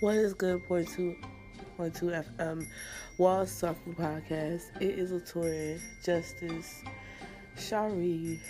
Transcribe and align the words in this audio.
What 0.00 0.16
is 0.16 0.34
good? 0.34 0.66
Point 0.66 0.88
two, 0.88 1.14
point 1.76 1.94
two 1.94 2.06
FM, 2.06 2.66
Wall 3.16 3.46
Talking 3.46 3.94
Podcast. 3.94 4.62
It 4.80 4.98
is 4.98 5.12
Latoya, 5.12 5.80
Justice, 6.04 6.82
Shari, 7.56 8.40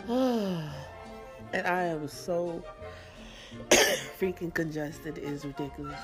and 0.08 0.72
I 1.54 1.82
am 1.84 2.08
so 2.08 2.64
freaking 4.18 4.52
congested. 4.52 5.18
It 5.18 5.24
is 5.24 5.44
ridiculous. 5.44 6.00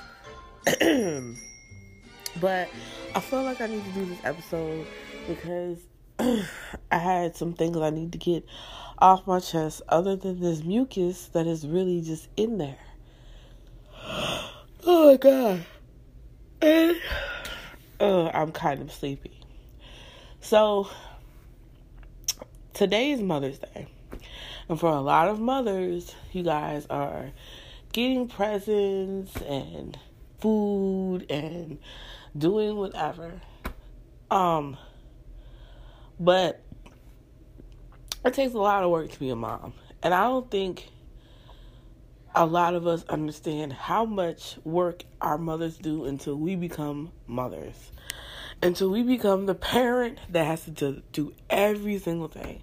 but 2.40 2.68
I 3.14 3.20
feel 3.20 3.42
like 3.42 3.60
I 3.60 3.66
need 3.66 3.84
to 3.84 3.90
do 3.92 4.04
this 4.06 4.24
episode 4.24 4.86
because 5.26 5.78
I 6.90 6.98
had 6.98 7.36
some 7.36 7.54
things 7.54 7.76
I 7.76 7.90
need 7.90 8.12
to 8.12 8.18
get 8.18 8.44
off 8.98 9.26
my 9.26 9.40
chest 9.40 9.82
other 9.88 10.14
than 10.14 10.40
this 10.40 10.62
mucus 10.62 11.26
that 11.28 11.48
is 11.48 11.66
really 11.66 12.00
just 12.00 12.28
in 12.36 12.56
there. 12.56 12.78
Oh 14.86 15.10
my 15.10 15.16
god. 15.18 15.66
And 16.62 16.96
uh, 18.00 18.28
I'm 18.28 18.50
kind 18.50 18.80
of 18.80 18.90
sleepy. 18.90 19.38
So 20.40 20.88
today 22.72 23.10
is 23.10 23.20
Mother's 23.20 23.58
Day. 23.58 23.88
And 24.70 24.80
for 24.80 24.90
a 24.90 25.00
lot 25.00 25.28
of 25.28 25.38
mothers, 25.38 26.14
you 26.32 26.42
guys 26.42 26.86
are 26.88 27.30
getting 27.92 28.26
presents 28.26 29.36
and 29.42 29.98
food 30.40 31.30
and 31.30 31.78
doing 32.36 32.76
whatever. 32.76 33.32
Um 34.30 34.78
but 36.18 36.62
it 38.24 38.32
takes 38.32 38.54
a 38.54 38.58
lot 38.58 38.82
of 38.82 38.90
work 38.90 39.10
to 39.10 39.20
be 39.20 39.28
a 39.28 39.36
mom. 39.36 39.74
And 40.02 40.14
I 40.14 40.24
don't 40.24 40.50
think 40.50 40.88
a 42.34 42.46
lot 42.46 42.74
of 42.74 42.86
us 42.86 43.04
understand 43.08 43.72
how 43.72 44.04
much 44.04 44.56
work 44.64 45.04
our 45.20 45.36
mothers 45.36 45.76
do 45.76 46.04
until 46.04 46.36
we 46.36 46.54
become 46.54 47.10
mothers. 47.26 47.90
Until 48.62 48.90
we 48.90 49.02
become 49.02 49.46
the 49.46 49.54
parent 49.54 50.18
that 50.30 50.46
has 50.46 50.64
to 50.64 51.02
do 51.12 51.32
every 51.48 51.98
single 51.98 52.28
thing. 52.28 52.62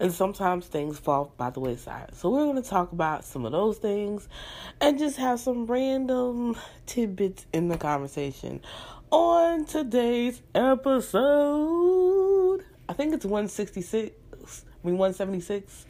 And 0.00 0.12
sometimes 0.12 0.66
things 0.66 0.98
fall 0.98 1.32
by 1.36 1.50
the 1.50 1.60
wayside. 1.60 2.10
So 2.14 2.30
we're 2.30 2.46
going 2.46 2.60
to 2.60 2.68
talk 2.68 2.90
about 2.90 3.24
some 3.24 3.44
of 3.44 3.52
those 3.52 3.78
things 3.78 4.28
and 4.80 4.98
just 4.98 5.18
have 5.18 5.38
some 5.38 5.66
random 5.66 6.56
tidbits 6.86 7.46
in 7.52 7.68
the 7.68 7.78
conversation 7.78 8.60
on 9.10 9.64
today's 9.64 10.42
episode. 10.54 12.64
I 12.88 12.92
think 12.94 13.14
it's 13.14 13.24
166. 13.24 14.64
I 14.84 14.86
mean 14.86 14.98
176. 14.98 15.86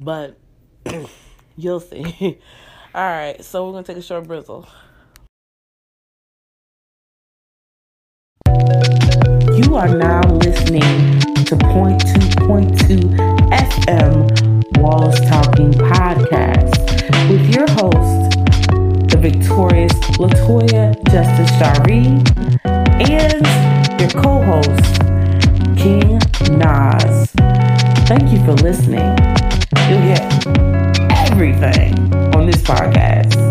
But 0.00 0.38
You'll 1.56 1.80
see. 1.80 2.38
All 2.94 3.02
right, 3.02 3.42
so 3.44 3.66
we're 3.66 3.72
gonna 3.72 3.84
take 3.84 3.96
a 3.96 4.02
short 4.02 4.24
brizzle. 4.24 4.66
You 9.56 9.76
are 9.76 9.88
now 9.88 10.22
listening 10.26 11.20
to 11.44 11.56
Point 11.56 12.00
Two 12.00 12.46
Point 12.46 12.80
Two 12.80 12.98
FM 13.50 14.78
Walls 14.80 15.20
Talking 15.28 15.72
Podcast 15.72 16.80
with 17.30 17.54
your 17.54 17.68
host, 17.70 18.30
the 19.10 19.18
victorious 19.20 19.92
Latoya 20.18 20.96
Justice 21.10 21.50
Shari, 21.58 22.06
and 23.08 24.00
your 24.00 24.10
co-host, 24.10 25.00
King 25.76 26.18
Nas. 26.58 27.30
Thank 28.08 28.32
you 28.32 28.44
for 28.44 28.54
listening. 28.54 29.16
You'll 29.88 30.02
get 30.02 30.69
everything 31.40 31.94
on 32.34 32.44
this 32.44 32.56
podcast. 32.56 33.49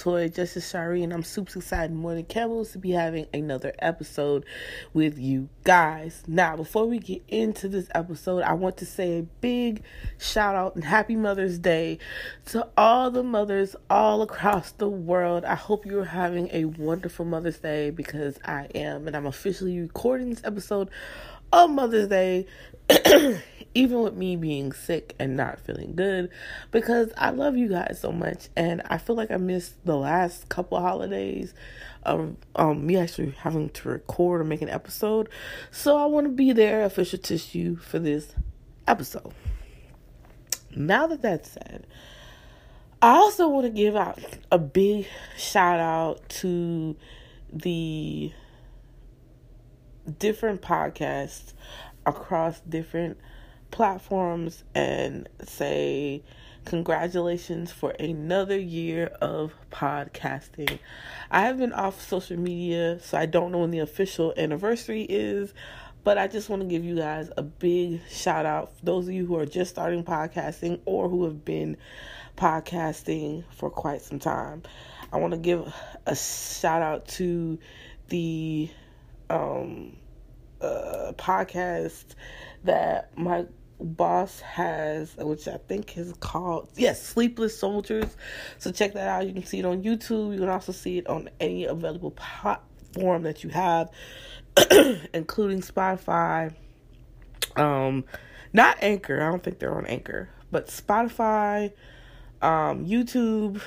Latoya, 0.00 0.34
Justice 0.34 0.70
Shari, 0.70 1.02
and 1.02 1.12
I'm 1.12 1.22
super 1.22 1.58
excited 1.58 1.94
more 1.94 2.14
than 2.14 2.24
camels 2.24 2.72
to 2.72 2.78
be 2.78 2.90
having 2.90 3.26
another 3.32 3.72
episode 3.78 4.44
with 4.92 5.18
you 5.18 5.48
guys. 5.64 6.22
Now, 6.26 6.56
before 6.56 6.86
we 6.86 6.98
get 6.98 7.22
into 7.28 7.68
this 7.68 7.88
episode, 7.94 8.42
I 8.42 8.54
want 8.54 8.76
to 8.78 8.86
say 8.86 9.18
a 9.18 9.22
big 9.22 9.82
shout 10.18 10.54
out 10.54 10.74
and 10.74 10.84
happy 10.84 11.16
Mother's 11.16 11.58
Day 11.58 11.98
to 12.46 12.66
all 12.76 13.10
the 13.10 13.22
mothers 13.22 13.76
all 13.88 14.22
across 14.22 14.72
the 14.72 14.88
world. 14.88 15.44
I 15.44 15.54
hope 15.54 15.86
you're 15.86 16.04
having 16.04 16.48
a 16.52 16.64
wonderful 16.64 17.24
Mother's 17.24 17.58
Day 17.58 17.90
because 17.90 18.38
I 18.44 18.68
am, 18.74 19.06
and 19.06 19.16
I'm 19.16 19.26
officially 19.26 19.80
recording 19.80 20.30
this 20.30 20.42
episode 20.44 20.90
on 21.52 21.74
Mother's 21.74 22.08
Day. 22.08 22.46
even 23.74 24.02
with 24.02 24.14
me 24.14 24.36
being 24.36 24.72
sick 24.72 25.14
and 25.18 25.36
not 25.36 25.60
feeling 25.60 25.94
good 25.94 26.28
because 26.70 27.12
I 27.16 27.30
love 27.30 27.56
you 27.56 27.68
guys 27.68 27.98
so 28.00 28.10
much 28.10 28.48
and 28.56 28.82
I 28.86 28.98
feel 28.98 29.14
like 29.14 29.30
I 29.30 29.36
missed 29.36 29.84
the 29.84 29.96
last 29.96 30.48
couple 30.48 30.80
holidays 30.80 31.54
of 32.02 32.36
um 32.56 32.86
me 32.86 32.96
actually 32.96 33.30
having 33.30 33.68
to 33.70 33.88
record 33.88 34.40
or 34.40 34.44
make 34.44 34.62
an 34.62 34.68
episode. 34.68 35.28
So 35.70 35.96
I 35.96 36.06
want 36.06 36.26
to 36.26 36.32
be 36.32 36.52
there 36.52 36.84
official 36.84 37.18
tissue 37.18 37.76
for 37.76 37.98
this 37.98 38.34
episode. 38.88 39.32
Now 40.74 41.06
that 41.08 41.22
that's 41.22 41.50
said, 41.50 41.86
I 43.02 43.12
also 43.12 43.48
want 43.48 43.66
to 43.66 43.70
give 43.70 43.96
out 43.96 44.18
a 44.50 44.58
big 44.58 45.06
shout 45.36 45.80
out 45.80 46.28
to 46.40 46.96
the 47.52 48.32
different 50.18 50.62
podcasts 50.62 51.52
across 52.06 52.60
different 52.60 53.18
platforms 53.70 54.64
and 54.74 55.28
say 55.44 56.22
congratulations 56.64 57.72
for 57.72 57.90
another 57.92 58.58
year 58.58 59.06
of 59.20 59.52
podcasting. 59.70 60.78
I 61.30 61.42
have 61.42 61.58
been 61.58 61.72
off 61.72 62.00
social 62.06 62.38
media, 62.38 63.00
so 63.00 63.18
I 63.18 63.26
don't 63.26 63.52
know 63.52 63.58
when 63.58 63.70
the 63.70 63.78
official 63.78 64.34
anniversary 64.36 65.02
is, 65.02 65.54
but 66.04 66.18
I 66.18 66.28
just 66.28 66.48
want 66.48 66.62
to 66.62 66.68
give 66.68 66.84
you 66.84 66.96
guys 66.96 67.30
a 67.36 67.42
big 67.42 68.00
shout 68.08 68.46
out. 68.46 68.76
For 68.78 68.84
those 68.84 69.08
of 69.08 69.14
you 69.14 69.26
who 69.26 69.36
are 69.36 69.46
just 69.46 69.70
starting 69.70 70.04
podcasting 70.04 70.80
or 70.84 71.08
who 71.08 71.24
have 71.24 71.44
been 71.44 71.76
podcasting 72.36 73.44
for 73.50 73.70
quite 73.70 74.02
some 74.02 74.18
time. 74.18 74.62
I 75.12 75.18
want 75.18 75.32
to 75.32 75.38
give 75.38 75.72
a 76.06 76.16
shout 76.16 76.82
out 76.82 77.06
to 77.08 77.58
the 78.08 78.70
um, 79.28 79.96
uh, 80.60 81.12
podcast 81.16 82.04
that 82.64 83.16
my 83.16 83.46
boss 83.80 84.40
has, 84.40 85.16
which 85.16 85.48
I 85.48 85.58
think 85.68 85.96
is 85.96 86.12
called, 86.20 86.68
yes, 86.76 87.02
Sleepless 87.02 87.58
Soldiers. 87.58 88.16
So 88.58 88.70
check 88.72 88.92
that 88.94 89.08
out. 89.08 89.26
You 89.26 89.32
can 89.32 89.44
see 89.44 89.58
it 89.58 89.64
on 89.64 89.82
YouTube. 89.82 90.32
You 90.32 90.40
can 90.40 90.48
also 90.48 90.72
see 90.72 90.98
it 90.98 91.06
on 91.06 91.28
any 91.40 91.64
available 91.64 92.12
platform 92.12 93.22
that 93.22 93.42
you 93.44 93.50
have, 93.50 93.90
including 95.14 95.60
Spotify. 95.60 96.54
Um, 97.56 98.04
not 98.52 98.78
Anchor. 98.82 99.22
I 99.22 99.30
don't 99.30 99.42
think 99.42 99.58
they're 99.58 99.76
on 99.76 99.86
Anchor, 99.86 100.28
but 100.50 100.68
Spotify, 100.68 101.72
um, 102.42 102.86
YouTube, 102.86 103.60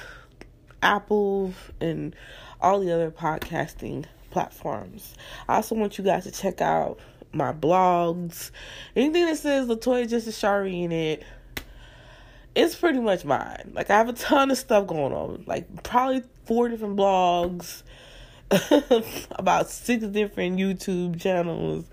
Apple, 0.81 1.53
and 1.79 2.15
all 2.61 2.79
the 2.79 2.91
other 2.91 3.11
podcasting 3.11 4.05
platforms. 4.31 5.13
I 5.47 5.55
also 5.55 5.75
want 5.75 5.97
you 5.97 6.03
guys 6.03 6.23
to 6.23 6.31
check 6.31 6.59
out 6.59 6.99
my 7.33 7.51
blogs, 7.51 8.51
anything 8.95 9.25
that 9.25 9.37
says 9.37 9.67
Latoya 9.67 10.07
Justice 10.07 10.37
Shari 10.37 10.83
in 10.83 10.91
it, 10.91 11.23
it's 12.55 12.75
pretty 12.75 12.99
much 12.99 13.25
mine. 13.25 13.71
Like 13.73 13.89
I 13.89 13.97
have 13.97 14.09
a 14.09 14.13
ton 14.13 14.51
of 14.51 14.57
stuff 14.57 14.87
going 14.87 15.13
on, 15.13 15.43
like 15.47 15.83
probably 15.83 16.23
four 16.45 16.69
different 16.69 16.95
blogs, 16.95 17.83
about 19.31 19.69
six 19.69 20.05
different 20.05 20.59
YouTube 20.59 21.19
channels, 21.19 21.85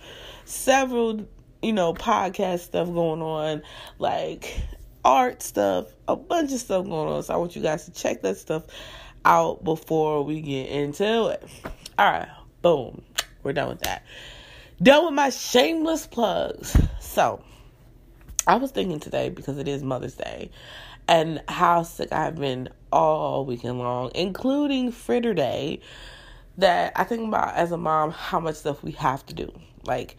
several, 0.44 1.26
you 1.62 1.72
know, 1.72 1.94
podcast 1.94 2.60
stuff 2.60 2.88
going 2.88 3.22
on, 3.22 3.62
like 3.98 4.60
art 5.04 5.42
stuff, 5.42 5.86
a 6.06 6.16
bunch 6.16 6.52
of 6.52 6.58
stuff 6.58 6.84
going 6.84 7.08
on. 7.08 7.22
So 7.22 7.34
I 7.34 7.36
want 7.38 7.56
you 7.56 7.62
guys 7.62 7.86
to 7.86 7.92
check 7.92 8.22
that 8.22 8.36
stuff 8.36 8.64
out 9.24 9.64
before 9.64 10.22
we 10.22 10.40
get 10.40 10.68
into 10.68 11.28
it. 11.28 11.42
All 11.98 12.10
right, 12.10 12.28
boom. 12.62 13.02
We're 13.42 13.54
done 13.54 13.70
with 13.70 13.80
that. 13.80 14.04
Done 14.82 15.04
with 15.04 15.14
my 15.14 15.28
shameless 15.28 16.06
plugs. 16.06 16.74
So, 17.00 17.42
I 18.46 18.56
was 18.56 18.70
thinking 18.70 18.98
today 18.98 19.28
because 19.28 19.58
it 19.58 19.68
is 19.68 19.82
Mother's 19.82 20.14
Day 20.14 20.50
and 21.06 21.42
how 21.48 21.82
sick 21.82 22.12
I've 22.12 22.36
been 22.36 22.70
all 22.90 23.44
weekend 23.44 23.78
long, 23.78 24.10
including 24.14 24.90
Fritter 24.90 25.34
Day, 25.34 25.80
that 26.56 26.94
I 26.96 27.04
think 27.04 27.28
about 27.28 27.56
as 27.56 27.72
a 27.72 27.76
mom 27.76 28.10
how 28.10 28.40
much 28.40 28.56
stuff 28.56 28.82
we 28.82 28.92
have 28.92 29.26
to 29.26 29.34
do. 29.34 29.52
Like, 29.84 30.16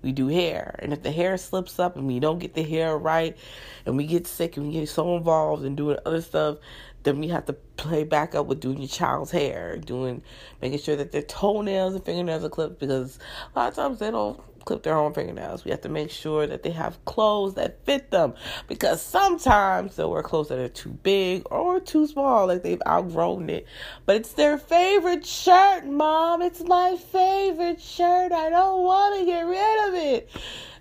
we 0.00 0.12
do 0.12 0.28
hair, 0.28 0.76
and 0.78 0.94
if 0.94 1.02
the 1.02 1.12
hair 1.12 1.36
slips 1.36 1.78
up 1.78 1.96
and 1.96 2.06
we 2.06 2.20
don't 2.20 2.38
get 2.38 2.54
the 2.54 2.62
hair 2.62 2.96
right, 2.96 3.36
and 3.84 3.98
we 3.98 4.06
get 4.06 4.26
sick 4.26 4.56
and 4.56 4.68
we 4.68 4.72
get 4.72 4.88
so 4.88 5.14
involved 5.14 5.62
in 5.62 5.74
doing 5.74 5.98
other 6.06 6.22
stuff, 6.22 6.56
Then 7.02 7.18
we 7.18 7.28
have 7.28 7.46
to 7.46 7.52
play 7.52 8.04
back 8.04 8.34
up 8.34 8.46
with 8.46 8.60
doing 8.60 8.78
your 8.78 8.88
child's 8.88 9.30
hair, 9.30 9.76
doing 9.78 10.22
making 10.60 10.78
sure 10.78 10.96
that 10.96 11.12
their 11.12 11.22
toenails 11.22 11.94
and 11.94 12.04
fingernails 12.04 12.44
are 12.44 12.50
clipped 12.50 12.78
because 12.78 13.18
a 13.54 13.58
lot 13.58 13.68
of 13.68 13.74
times 13.74 13.98
they 13.98 14.10
don't 14.10 14.40
clip 14.64 14.82
their 14.82 14.96
own 14.96 15.14
fingernails. 15.14 15.64
We 15.64 15.70
have 15.70 15.80
to 15.82 15.88
make 15.88 16.10
sure 16.10 16.46
that 16.46 16.62
they 16.62 16.70
have 16.70 17.02
clothes 17.04 17.54
that 17.54 17.84
fit 17.84 18.10
them 18.10 18.34
because 18.68 19.00
sometimes 19.00 19.96
they'll 19.96 20.10
wear 20.10 20.22
clothes 20.22 20.48
that 20.48 20.58
are 20.58 20.68
too 20.68 20.90
big 20.90 21.42
or 21.50 21.80
too 21.80 22.06
small, 22.06 22.46
like 22.46 22.62
they've 22.62 22.82
outgrown 22.86 23.48
it. 23.50 23.66
But 24.06 24.16
it's 24.16 24.32
their 24.32 24.58
favorite 24.58 25.24
shirt, 25.26 25.86
mom. 25.86 26.42
It's 26.42 26.62
my 26.62 26.96
favorite 26.96 27.80
shirt. 27.80 28.32
I 28.32 28.50
don't 28.50 28.82
want 28.82 29.18
to 29.18 29.26
get 29.26 29.42
rid 29.42 29.88
of 29.88 29.94
it. 29.94 30.30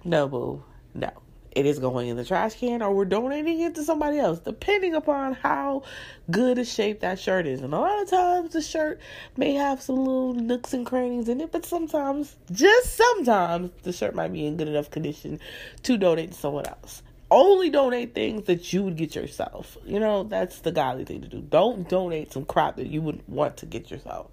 No, 0.04 0.28
boo. 0.28 0.64
No 0.94 1.12
it 1.60 1.66
is 1.66 1.78
going 1.78 2.08
in 2.08 2.16
the 2.16 2.24
trash 2.24 2.56
can 2.56 2.82
or 2.82 2.94
we're 2.94 3.04
donating 3.04 3.60
it 3.60 3.76
to 3.76 3.84
somebody 3.84 4.18
else, 4.18 4.40
depending 4.40 4.96
upon 4.96 5.34
how 5.34 5.84
good 6.32 6.58
a 6.58 6.64
shape 6.64 7.02
that 7.02 7.20
shirt 7.20 7.46
is. 7.46 7.62
And 7.62 7.74
a 7.74 7.78
lot 7.78 8.02
of 8.02 8.10
times 8.10 8.54
the 8.54 8.62
shirt 8.62 9.02
may 9.36 9.54
have 9.56 9.82
some 9.82 9.98
little 9.98 10.34
nooks 10.34 10.74
and 10.74 10.86
crannies 10.86 11.28
in 11.28 11.42
it, 11.42 11.52
but 11.52 11.66
sometimes, 11.66 12.38
just 12.50 12.96
sometimes, 12.96 13.72
the 13.84 13.92
shirt 13.92 14.16
might 14.16 14.32
be 14.32 14.46
in 14.46 14.56
good 14.56 14.70
enough 14.70 14.90
condition 14.90 15.38
to 15.84 15.98
donate 15.98 16.32
to 16.32 16.38
someone 16.38 16.66
else. 16.66 17.04
Only 17.30 17.70
donate 17.70 18.16
things 18.16 18.46
that 18.46 18.72
you 18.72 18.82
would 18.84 18.96
get 18.96 19.14
yourself. 19.14 19.78
You 19.86 20.00
know, 20.00 20.24
that's 20.24 20.60
the 20.60 20.72
godly 20.72 21.04
thing 21.04 21.22
to 21.22 21.28
do. 21.28 21.42
Don't 21.42 21.90
donate 21.90 22.32
some 22.32 22.46
crap 22.46 22.78
that 22.78 22.88
you 22.88 23.02
would 23.02 23.22
want 23.28 23.58
to 23.58 23.66
get 23.66 23.92
yourself. 23.92 24.32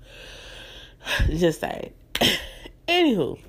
Just 1.28 1.60
saying. 1.60 1.92
Anywho. 2.88 3.40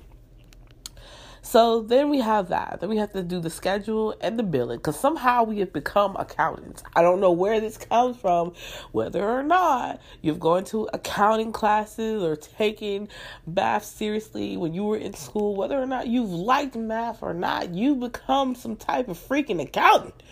So 1.50 1.80
then 1.80 2.10
we 2.10 2.20
have 2.20 2.50
that. 2.50 2.76
Then 2.78 2.90
we 2.90 2.98
have 2.98 3.14
to 3.14 3.22
do 3.22 3.40
the 3.40 3.48
schedule 3.48 4.14
and 4.20 4.38
the 4.38 4.42
billing 4.42 4.80
because 4.80 5.00
somehow 5.00 5.44
we 5.44 5.60
have 5.60 5.72
become 5.72 6.14
accountants. 6.16 6.82
I 6.94 7.00
don't 7.00 7.22
know 7.22 7.32
where 7.32 7.58
this 7.58 7.78
comes 7.78 8.18
from, 8.18 8.52
whether 8.92 9.26
or 9.26 9.42
not 9.42 9.98
you've 10.20 10.40
gone 10.40 10.64
to 10.64 10.90
accounting 10.92 11.52
classes 11.52 12.22
or 12.22 12.36
taken 12.36 13.08
math 13.46 13.86
seriously 13.86 14.58
when 14.58 14.74
you 14.74 14.84
were 14.84 14.98
in 14.98 15.14
school, 15.14 15.56
whether 15.56 15.80
or 15.80 15.86
not 15.86 16.06
you've 16.06 16.28
liked 16.28 16.76
math 16.76 17.22
or 17.22 17.32
not, 17.32 17.70
you've 17.70 18.00
become 18.00 18.54
some 18.54 18.76
type 18.76 19.08
of 19.08 19.16
freaking 19.16 19.62
accountant. 19.62 20.22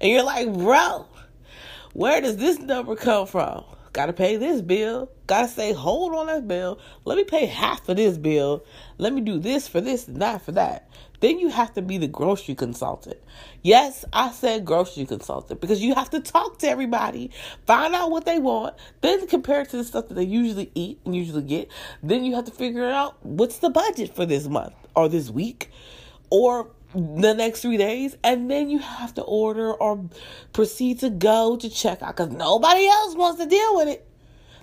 And 0.00 0.10
you're 0.10 0.24
like, 0.24 0.52
bro, 0.52 1.06
where 1.92 2.20
does 2.20 2.36
this 2.36 2.58
number 2.58 2.96
come 2.96 3.28
from? 3.28 3.64
Gotta 3.94 4.12
pay 4.12 4.36
this 4.36 4.60
bill. 4.60 5.08
Gotta 5.28 5.46
say, 5.46 5.72
hold 5.72 6.14
on 6.14 6.26
that 6.26 6.48
bill. 6.48 6.80
Let 7.04 7.16
me 7.16 7.22
pay 7.22 7.46
half 7.46 7.88
of 7.88 7.96
this 7.96 8.18
bill. 8.18 8.64
Let 8.98 9.12
me 9.12 9.20
do 9.20 9.38
this 9.38 9.68
for 9.68 9.80
this 9.80 10.08
and 10.08 10.20
that 10.20 10.42
for 10.42 10.50
that. 10.50 10.90
Then 11.20 11.38
you 11.38 11.48
have 11.48 11.72
to 11.74 11.80
be 11.80 11.96
the 11.96 12.08
grocery 12.08 12.56
consultant. 12.56 13.18
Yes, 13.62 14.04
I 14.12 14.32
said 14.32 14.64
grocery 14.64 15.06
consultant 15.06 15.60
because 15.60 15.80
you 15.80 15.94
have 15.94 16.10
to 16.10 16.18
talk 16.18 16.58
to 16.58 16.68
everybody, 16.68 17.30
find 17.66 17.94
out 17.94 18.10
what 18.10 18.24
they 18.24 18.40
want, 18.40 18.74
then 19.00 19.28
compare 19.28 19.60
it 19.60 19.70
to 19.70 19.76
the 19.76 19.84
stuff 19.84 20.08
that 20.08 20.14
they 20.14 20.24
usually 20.24 20.72
eat 20.74 20.98
and 21.04 21.14
usually 21.14 21.42
get. 21.42 21.68
Then 22.02 22.24
you 22.24 22.34
have 22.34 22.46
to 22.46 22.52
figure 22.52 22.90
out 22.90 23.24
what's 23.24 23.58
the 23.58 23.70
budget 23.70 24.14
for 24.14 24.26
this 24.26 24.48
month 24.48 24.74
or 24.96 25.08
this 25.08 25.30
week 25.30 25.70
or 26.30 26.68
the 26.94 27.34
next 27.34 27.60
three 27.60 27.76
days, 27.76 28.16
and 28.22 28.50
then 28.50 28.70
you 28.70 28.78
have 28.78 29.14
to 29.14 29.22
order 29.22 29.72
or 29.72 30.08
proceed 30.52 31.00
to 31.00 31.10
go 31.10 31.56
to 31.56 31.68
checkout 31.68 32.16
because 32.16 32.30
nobody 32.30 32.86
else 32.86 33.14
wants 33.14 33.40
to 33.40 33.46
deal 33.46 33.76
with 33.76 33.88
it. 33.88 34.08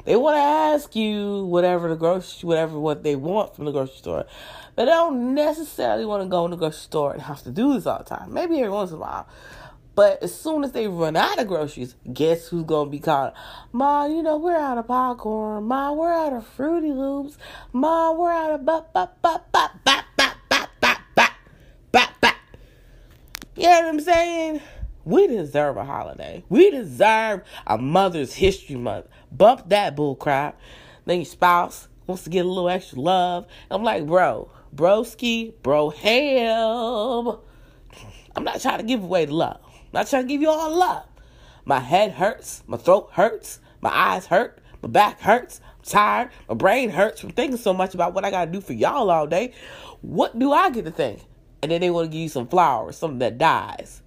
They 0.06 0.16
want 0.16 0.36
to 0.36 0.42
ask 0.42 0.96
you 0.96 1.46
whatever 1.46 1.90
the 1.90 1.96
grocery, 1.96 2.48
whatever 2.48 2.80
what 2.80 3.04
they 3.04 3.16
want 3.16 3.56
from 3.56 3.66
the 3.66 3.72
grocery 3.72 3.98
store, 3.98 4.26
but 4.76 4.86
they 4.86 4.92
don't 4.92 5.36
necessarily 5.36 6.06
want 6.06 6.24
to 6.24 6.30
go 6.30 6.46
in 6.46 6.52
the 6.52 6.58
grocery 6.58 6.80
store 6.80 7.14
and 7.14 7.22
have 7.22 7.44
to 7.44 7.52
do 7.52 7.74
this 7.74 7.86
all 7.86 8.00
the 8.00 8.06
time. 8.06 8.34
Maybe 8.34 8.58
every 8.60 8.72
once 8.72 8.90
in 8.90 8.98
a 8.98 9.00
while. 9.00 9.28
But 9.94 10.24
as 10.24 10.34
soon 10.34 10.64
as 10.64 10.72
they 10.72 10.88
run 10.88 11.18
out 11.18 11.38
of 11.38 11.48
groceries, 11.48 11.96
guess 12.12 12.48
who's 12.48 12.64
gonna 12.64 12.90
be 12.90 13.00
called? 13.00 13.34
Ma, 13.74 14.06
you 14.06 14.24
know, 14.24 14.38
we're 14.38 14.56
out 14.56 14.78
of 14.78 14.88
popcorn. 14.88 15.66
Ma, 15.66 15.92
we're 15.92 16.14
out 16.14 16.34
of 16.34 16.48
Fruity 16.48 16.94
Loops. 16.94 17.38
Ma, 17.74 18.12
we're 18.14 18.32
out 18.32 18.52
of 18.52 18.66
bop 18.66 18.94
bop 18.94 19.22
bop 19.22 19.52
bop 19.52 19.72
bop 19.84 20.06
bop 20.16 20.38
bop 20.50 20.70
bop 20.80 21.12
bop. 21.12 22.36
You 23.62 23.68
know 23.68 23.82
what 23.82 23.88
I'm 23.90 24.00
saying? 24.00 24.62
We 25.06 25.28
deserve 25.28 25.78
a 25.78 25.86
holiday. 25.86 26.44
We 26.50 26.72
deserve 26.72 27.44
a 27.68 27.78
Mother's 27.78 28.34
History 28.34 28.76
Month. 28.76 29.06
Bump 29.32 29.70
that 29.70 29.96
bullcrap. 29.96 30.56
Then 31.06 31.18
your 31.18 31.26
spouse 31.26 31.88
wants 32.08 32.24
to 32.24 32.32
get 32.32 32.44
a 32.44 32.50
little 32.50 32.70
extra 32.70 33.00
love. 33.00 33.46
I'm 33.70 33.84
like, 33.84 34.08
bro, 34.08 34.50
broski, 34.76 35.54
bro, 35.62 35.92
ham. 35.92 37.38
I'm 38.36 38.44
not 38.44 38.62
trying 38.62 38.80
to 38.80 38.84
give 38.84 39.04
away 39.04 39.26
the 39.26 39.36
love. 39.36 39.60
I'm 39.64 39.90
not 39.94 40.08
trying 40.08 40.24
to 40.24 40.28
give 40.28 40.42
you 40.42 40.50
all 40.50 40.76
love. 40.76 41.06
My 41.64 41.82
head 41.82 42.14
hurts. 42.14 42.64
My 42.66 42.78
throat 42.78 43.10
hurts. 43.12 43.60
My 43.80 43.96
eyes 43.96 44.26
hurt. 44.26 44.58
My 44.82 44.90
back 44.90 45.22
hurts. 45.22 45.62
I'm 45.64 45.84
tired. 45.84 46.30
My 46.50 46.56
brain 46.56 46.90
hurts 46.90 47.22
from 47.22 47.30
thinking 47.30 47.58
so 47.58 47.76
much 47.76 47.94
about 47.94 48.16
what 48.16 48.26
I 48.26 48.32
got 48.32 48.46
to 48.46 48.52
do 48.52 48.60
for 48.60 48.74
y'all 48.74 49.12
all 49.12 49.28
day. 49.28 49.54
What 50.02 50.40
do 50.40 50.52
I 50.52 50.72
get 50.72 50.86
to 50.86 50.92
think? 50.92 51.22
And 51.62 51.72
then 51.72 51.82
they 51.82 51.90
want 51.90 52.06
to 52.06 52.12
give 52.12 52.22
you 52.22 52.30
some 52.30 52.48
flowers, 52.48 52.98
something 52.98 53.20
that 53.20 53.38
dies. 53.38 54.02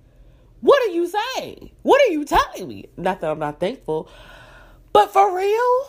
What 0.60 0.82
are 0.82 0.92
you 0.92 1.06
saying? 1.06 1.70
What 1.82 2.00
are 2.02 2.12
you 2.12 2.24
telling 2.24 2.68
me? 2.68 2.86
Not 2.96 3.20
that 3.20 3.30
I'm 3.30 3.38
not 3.38 3.60
thankful, 3.60 4.08
but 4.92 5.12
for 5.12 5.36
real? 5.36 5.86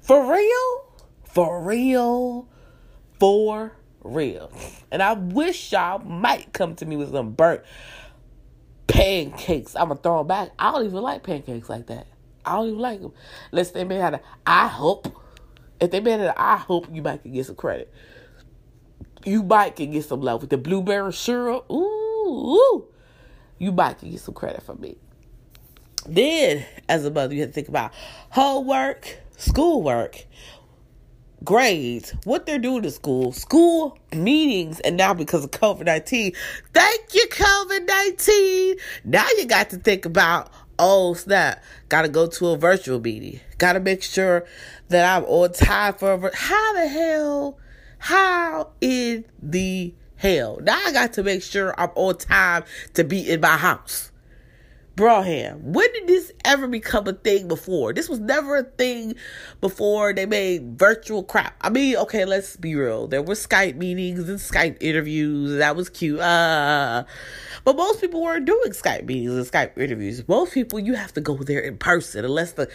For 0.00 0.32
real? 0.32 0.84
For 1.24 1.62
real? 1.62 2.48
For 3.18 3.72
real. 4.02 4.52
And 4.90 5.02
I 5.02 5.14
wish 5.14 5.72
y'all 5.72 5.98
might 6.00 6.52
come 6.52 6.74
to 6.76 6.86
me 6.86 6.96
with 6.96 7.12
some 7.12 7.32
burnt 7.32 7.62
pancakes. 8.86 9.76
I'm 9.76 9.88
gonna 9.88 10.00
throw 10.00 10.18
them 10.18 10.26
back. 10.26 10.50
I 10.58 10.72
don't 10.72 10.84
even 10.84 11.00
like 11.02 11.22
pancakes 11.22 11.68
like 11.68 11.86
that. 11.86 12.06
I 12.44 12.56
don't 12.56 12.68
even 12.68 12.80
like 12.80 13.00
them. 13.00 13.12
Unless 13.52 13.70
they 13.70 13.84
made 13.84 14.00
out 14.00 14.14
of 14.14 14.20
I 14.46 14.66
hope. 14.66 15.08
If 15.80 15.90
they 15.90 16.00
made 16.00 16.20
it 16.20 16.34
I 16.36 16.56
hope 16.56 16.88
you 16.92 17.00
might 17.00 17.22
get 17.30 17.46
some 17.46 17.54
credit. 17.54 17.92
You 19.24 19.42
might 19.42 19.76
can 19.76 19.90
get 19.90 20.04
some 20.04 20.20
love 20.20 20.40
with 20.40 20.50
the 20.50 20.58
blueberry 20.58 21.12
syrup. 21.12 21.70
Ooh, 21.70 21.74
ooh 21.76 22.86
you 23.60 23.70
might 23.70 23.98
can 23.98 24.10
get 24.10 24.20
some 24.20 24.34
credit 24.34 24.64
from 24.64 24.80
me. 24.80 24.96
Then, 26.06 26.64
as 26.88 27.04
a 27.04 27.10
mother, 27.10 27.34
you 27.34 27.42
have 27.42 27.50
to 27.50 27.54
think 27.54 27.68
about 27.68 27.92
homework, 28.30 29.18
schoolwork, 29.36 30.24
grades, 31.44 32.14
what 32.24 32.46
they're 32.46 32.58
doing 32.58 32.84
in 32.84 32.90
school, 32.90 33.32
school 33.32 33.98
meetings, 34.12 34.80
and 34.80 34.96
now 34.96 35.12
because 35.12 35.44
of 35.44 35.50
COVID 35.50 35.84
19, 35.84 36.32
thank 36.72 37.14
you, 37.14 37.26
COVID 37.30 37.86
19. 37.86 38.76
Now 39.04 39.26
you 39.36 39.46
got 39.46 39.70
to 39.70 39.76
think 39.76 40.06
about, 40.06 40.50
oh 40.78 41.12
snap, 41.12 41.62
gotta 41.90 42.08
go 42.08 42.26
to 42.26 42.48
a 42.48 42.56
virtual 42.56 42.98
meeting, 42.98 43.40
gotta 43.58 43.78
make 43.78 44.02
sure 44.02 44.46
that 44.88 45.16
I'm 45.16 45.24
on 45.24 45.52
time 45.52 45.94
for 45.94 46.12
a. 46.14 46.34
How 46.34 46.72
the 46.72 46.88
hell? 46.88 47.58
How 48.00 48.70
in 48.80 49.24
the 49.40 49.94
hell. 50.16 50.58
Now 50.62 50.80
I 50.84 50.92
got 50.92 51.12
to 51.14 51.22
make 51.22 51.42
sure 51.42 51.78
I'm 51.78 51.90
on 51.94 52.16
time 52.16 52.64
to 52.94 53.04
be 53.04 53.30
in 53.30 53.40
my 53.40 53.56
house. 53.56 54.10
Brawham, 54.96 55.60
when 55.62 55.90
did 55.92 56.06
this 56.06 56.30
ever 56.44 56.66
become 56.66 57.08
a 57.08 57.14
thing 57.14 57.48
before? 57.48 57.94
This 57.94 58.08
was 58.08 58.20
never 58.20 58.56
a 58.56 58.64
thing 58.64 59.14
before 59.60 60.12
they 60.12 60.26
made 60.26 60.78
virtual 60.78 61.22
crap. 61.22 61.56
I 61.62 61.70
mean, 61.70 61.96
okay, 61.96 62.26
let's 62.26 62.56
be 62.56 62.74
real. 62.74 63.06
There 63.06 63.22
were 63.22 63.34
Skype 63.34 63.76
meetings 63.76 64.28
and 64.28 64.38
Skype 64.38 64.76
interviews. 64.80 65.56
That 65.56 65.74
was 65.74 65.88
cute. 65.88 66.20
Uh, 66.20 67.04
but 67.64 67.76
most 67.76 68.02
people 68.02 68.20
weren't 68.20 68.44
doing 68.44 68.72
Skype 68.72 69.06
meetings 69.06 69.32
and 69.32 69.46
Skype 69.46 69.78
interviews. 69.78 70.26
Most 70.28 70.52
people, 70.52 70.78
you 70.78 70.94
have 70.94 71.14
to 71.14 71.20
go 71.22 71.36
there 71.36 71.60
in 71.60 71.78
person 71.78 72.24
unless 72.24 72.52
the 72.52 72.68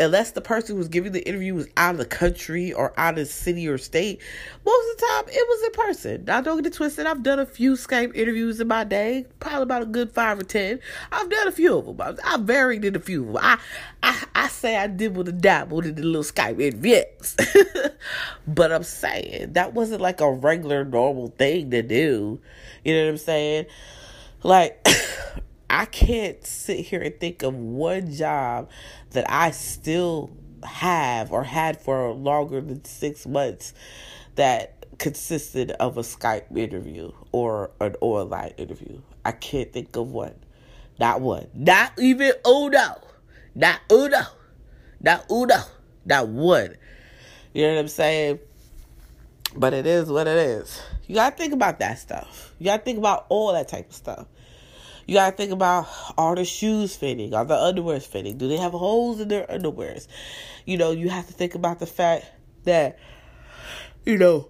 unless 0.00 0.32
the 0.32 0.40
person 0.40 0.76
who's 0.76 0.88
giving 0.88 1.12
the 1.12 1.26
interview 1.28 1.54
was 1.54 1.68
out 1.76 1.94
of 1.94 1.98
the 1.98 2.06
country 2.06 2.72
or 2.72 2.92
out 2.98 3.18
of 3.18 3.28
city 3.28 3.68
or 3.68 3.78
state, 3.78 4.20
most 4.64 4.92
of 4.92 4.98
the 4.98 5.06
time 5.06 5.24
it 5.28 5.48
was 5.48 5.64
in 5.64 5.72
person. 5.72 6.24
Now 6.24 6.40
don't 6.40 6.56
get 6.56 6.66
it 6.66 6.76
twisted. 6.76 7.06
I've 7.06 7.22
done 7.22 7.38
a 7.38 7.46
few 7.46 7.74
Skype 7.74 8.16
interviews 8.16 8.60
in 8.60 8.68
my 8.68 8.84
day, 8.84 9.26
probably 9.38 9.62
about 9.62 9.82
a 9.82 9.86
good 9.86 10.12
five 10.12 10.38
or 10.38 10.44
ten. 10.44 10.80
I've 11.12 11.30
done 11.30 11.46
a 11.46 11.52
few 11.52 11.76
of 11.76 11.86
them. 11.86 12.00
I, 12.00 12.34
I 12.34 12.38
varied 12.38 12.84
in 12.84 12.96
a 12.96 13.00
few 13.00 13.26
of 13.26 13.34
them. 13.34 13.42
I, 13.42 13.58
I, 14.02 14.24
I 14.34 14.48
say 14.48 14.76
I 14.76 14.86
did 14.86 15.16
with 15.16 15.28
a 15.28 15.32
dabble 15.32 15.80
in 15.80 15.94
the 15.94 16.02
little 16.02 16.22
Skype 16.22 16.60
interviews. 16.60 17.36
but 18.46 18.72
I'm 18.72 18.84
saying 18.84 19.52
that 19.52 19.74
wasn't 19.74 20.00
like 20.00 20.20
a 20.20 20.32
regular 20.32 20.84
normal 20.84 21.28
thing 21.28 21.70
to 21.70 21.82
do. 21.82 22.40
You 22.84 22.94
know 22.94 23.04
what 23.04 23.10
I'm 23.10 23.18
saying? 23.18 23.66
Like 24.42 24.86
I 25.70 25.84
can't 25.84 26.44
sit 26.44 26.80
here 26.80 27.00
and 27.00 27.18
think 27.18 27.44
of 27.44 27.54
one 27.54 28.12
job 28.12 28.68
that 29.12 29.24
I 29.30 29.52
still 29.52 30.30
have 30.64 31.30
or 31.30 31.44
had 31.44 31.80
for 31.80 32.12
longer 32.12 32.60
than 32.60 32.84
six 32.84 33.24
months 33.24 33.72
that 34.34 34.84
consisted 34.98 35.70
of 35.70 35.96
a 35.96 36.02
Skype 36.02 36.56
interview 36.56 37.12
or 37.30 37.70
an 37.80 37.94
online 38.00 38.52
interview. 38.58 39.00
I 39.24 39.30
can't 39.30 39.72
think 39.72 39.94
of 39.94 40.10
one. 40.10 40.34
Not 40.98 41.20
one. 41.20 41.46
Not 41.54 41.92
even 41.98 42.32
Uno. 42.44 43.00
Not 43.54 43.80
Uno. 43.92 44.22
Not 45.00 45.24
Uno. 45.30 45.60
Not 46.04 46.28
one. 46.28 46.74
You 47.54 47.66
know 47.68 47.74
what 47.74 47.80
I'm 47.80 47.88
saying? 47.88 48.40
But 49.54 49.72
it 49.72 49.86
is 49.86 50.10
what 50.10 50.26
it 50.26 50.36
is. 50.36 50.82
You 51.06 51.14
gotta 51.14 51.36
think 51.36 51.52
about 51.52 51.78
that 51.78 52.00
stuff. 52.00 52.54
You 52.58 52.66
gotta 52.66 52.82
think 52.82 52.98
about 52.98 53.26
all 53.28 53.52
that 53.52 53.68
type 53.68 53.88
of 53.88 53.94
stuff. 53.94 54.26
You 55.06 55.14
gotta 55.14 55.36
think 55.36 55.52
about 55.52 55.88
are 56.16 56.34
the 56.34 56.44
shoes 56.44 56.96
fitting? 56.96 57.34
Are 57.34 57.44
the 57.44 57.54
underwears 57.54 58.06
fitting? 58.06 58.38
Do 58.38 58.48
they 58.48 58.56
have 58.56 58.72
holes 58.72 59.20
in 59.20 59.28
their 59.28 59.46
underwears? 59.46 60.06
You 60.66 60.76
know, 60.76 60.90
you 60.90 61.08
have 61.08 61.26
to 61.26 61.32
think 61.32 61.54
about 61.54 61.78
the 61.78 61.86
fact 61.86 62.26
that, 62.64 62.98
you 64.04 64.18
know, 64.18 64.48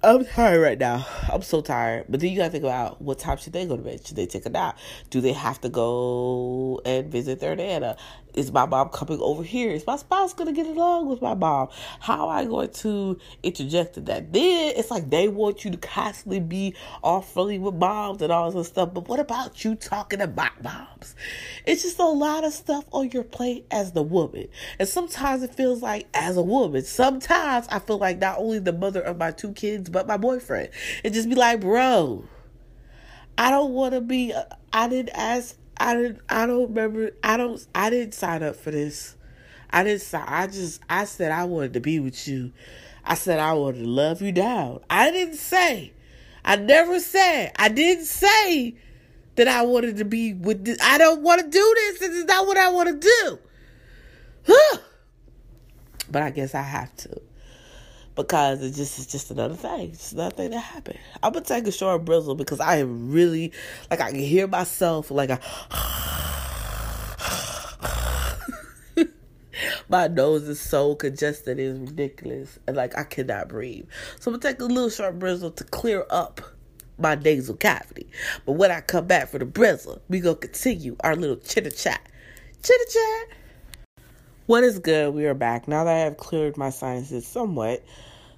I'm 0.00 0.24
tired 0.24 0.60
right 0.60 0.78
now. 0.78 1.04
I'm 1.28 1.42
so 1.42 1.60
tired. 1.60 2.04
But 2.08 2.20
then 2.20 2.30
you 2.30 2.36
gotta 2.36 2.50
think 2.50 2.62
about 2.62 3.02
what 3.02 3.18
time 3.18 3.36
should 3.36 3.52
they 3.52 3.66
go 3.66 3.76
to 3.76 3.82
bed? 3.82 4.06
Should 4.06 4.14
they 4.14 4.26
take 4.26 4.46
a 4.46 4.48
nap? 4.48 4.78
Do 5.10 5.20
they 5.20 5.32
have 5.32 5.60
to 5.62 5.68
go 5.68 6.80
and 6.84 7.10
visit 7.10 7.40
their 7.40 7.56
nana? 7.56 7.96
Is 8.34 8.52
my 8.52 8.66
mom 8.66 8.90
coming 8.90 9.18
over 9.20 9.42
here? 9.42 9.72
Is 9.72 9.84
my 9.84 9.96
spouse 9.96 10.34
gonna 10.34 10.52
get 10.52 10.66
along 10.66 11.08
with 11.08 11.20
my 11.20 11.34
mom? 11.34 11.70
How 11.98 12.30
am 12.30 12.36
I 12.36 12.44
going 12.48 12.70
to 12.74 13.18
interject 13.42 13.96
in 13.96 14.04
that? 14.04 14.32
Then 14.32 14.74
it's 14.76 14.92
like 14.92 15.10
they 15.10 15.26
want 15.26 15.64
you 15.64 15.72
to 15.72 15.76
constantly 15.76 16.38
be 16.38 16.76
all 17.02 17.20
friendly 17.20 17.58
with 17.58 17.74
moms 17.74 18.22
and 18.22 18.30
all 18.30 18.52
this 18.52 18.68
stuff. 18.68 18.94
But 18.94 19.08
what 19.08 19.18
about 19.18 19.64
you 19.64 19.74
talking 19.74 20.20
about 20.20 20.62
moms? 20.62 21.16
It's 21.66 21.82
just 21.82 21.98
a 21.98 22.06
lot 22.06 22.44
of 22.44 22.52
stuff 22.52 22.84
on 22.92 23.10
your 23.10 23.24
plate 23.24 23.66
as 23.72 23.92
the 23.92 24.02
woman. 24.02 24.46
And 24.78 24.88
sometimes 24.88 25.42
it 25.42 25.56
feels 25.56 25.82
like 25.82 26.06
as 26.14 26.36
a 26.36 26.42
woman, 26.42 26.84
sometimes 26.84 27.66
I 27.68 27.80
feel 27.80 27.98
like 27.98 28.18
not 28.18 28.38
only 28.38 28.60
the 28.60 28.72
mother 28.72 29.00
of 29.00 29.16
my 29.18 29.32
two 29.32 29.52
kids, 29.52 29.87
but 29.88 30.06
my 30.06 30.16
boyfriend. 30.16 30.70
It 31.04 31.12
just 31.12 31.28
be 31.28 31.34
like, 31.34 31.60
bro, 31.60 32.24
I 33.36 33.50
don't 33.50 33.72
want 33.72 33.94
to 33.94 34.00
be, 34.00 34.32
uh, 34.32 34.44
I 34.72 34.88
didn't 34.88 35.10
ask 35.14 35.56
I 35.80 35.94
didn't. 35.94 36.20
I 36.28 36.46
don't 36.46 36.68
remember. 36.68 37.12
I 37.22 37.36
don't. 37.36 37.64
I 37.74 37.90
didn't 37.90 38.14
sign 38.14 38.42
up 38.42 38.56
for 38.56 38.70
this. 38.70 39.16
I 39.70 39.84
didn't. 39.84 40.02
sign 40.02 40.24
I 40.26 40.46
just. 40.46 40.80
I 40.90 41.04
said 41.04 41.30
I 41.30 41.44
wanted 41.44 41.74
to 41.74 41.80
be 41.80 42.00
with 42.00 42.26
you. 42.26 42.52
I 43.04 43.14
said 43.14 43.38
I 43.38 43.52
wanted 43.54 43.80
to 43.80 43.88
love 43.88 44.20
you 44.20 44.32
down. 44.32 44.80
I 44.90 45.10
didn't 45.10 45.36
say. 45.36 45.92
I 46.44 46.56
never 46.56 46.98
said. 47.00 47.52
I 47.56 47.68
didn't 47.68 48.06
say 48.06 48.74
that 49.36 49.48
I 49.48 49.62
wanted 49.62 49.98
to 49.98 50.04
be 50.04 50.34
with. 50.34 50.64
This. 50.64 50.78
I 50.82 50.98
don't 50.98 51.22
want 51.22 51.42
to 51.42 51.48
do 51.48 51.74
this. 51.76 52.00
This 52.00 52.10
is 52.10 52.24
not 52.24 52.46
what 52.46 52.56
I 52.56 52.70
want 52.70 53.00
to 53.00 53.38
do. 54.46 54.54
but 56.10 56.22
I 56.22 56.30
guess 56.30 56.54
I 56.54 56.62
have 56.62 56.94
to 56.96 57.20
because 58.18 58.60
it 58.62 58.72
just 58.72 58.98
is 58.98 59.06
just 59.06 59.30
another 59.30 59.54
thing. 59.54 59.90
It's 59.92 60.10
another 60.12 60.34
thing 60.34 60.50
that 60.50 60.58
happened. 60.58 60.98
I'm 61.22 61.32
gonna 61.32 61.44
take 61.44 61.68
a 61.68 61.72
short 61.72 62.04
bristle 62.04 62.34
because 62.34 62.58
I 62.58 62.78
am 62.78 63.12
really 63.12 63.52
like 63.90 64.00
I 64.00 64.10
can 64.10 64.18
hear 64.18 64.48
myself 64.48 65.12
like 65.12 65.30
I 65.30 65.38
my 69.88 70.08
nose 70.08 70.48
is 70.48 70.60
so 70.60 70.96
congested 70.96 71.60
it's 71.60 71.78
ridiculous 71.78 72.58
and 72.66 72.76
like 72.76 72.98
I 72.98 73.04
cannot 73.04 73.48
breathe. 73.48 73.86
So 74.18 74.32
I'm 74.32 74.38
gonna 74.38 74.52
take 74.52 74.60
a 74.60 74.64
little 74.64 74.90
short 74.90 75.20
bristle 75.20 75.52
to 75.52 75.62
clear 75.62 76.04
up 76.10 76.40
my 76.98 77.14
nasal 77.14 77.54
cavity. 77.54 78.10
But 78.44 78.54
when 78.54 78.72
I 78.72 78.80
come 78.80 79.06
back 79.06 79.28
for 79.28 79.38
the 79.38 79.46
bristle, 79.46 80.02
we 80.08 80.18
gonna 80.18 80.34
continue 80.34 80.96
our 81.00 81.14
little 81.14 81.36
chitter 81.36 81.70
chat. 81.70 82.00
Chitter 82.64 82.84
chat. 82.92 83.37
What 84.48 84.64
is 84.64 84.78
good? 84.78 85.12
We 85.12 85.26
are 85.26 85.34
back. 85.34 85.68
Now 85.68 85.84
that 85.84 85.94
I 85.94 85.98
have 85.98 86.16
cleared 86.16 86.56
my 86.56 86.70
sinuses 86.70 87.26
somewhat, 87.26 87.84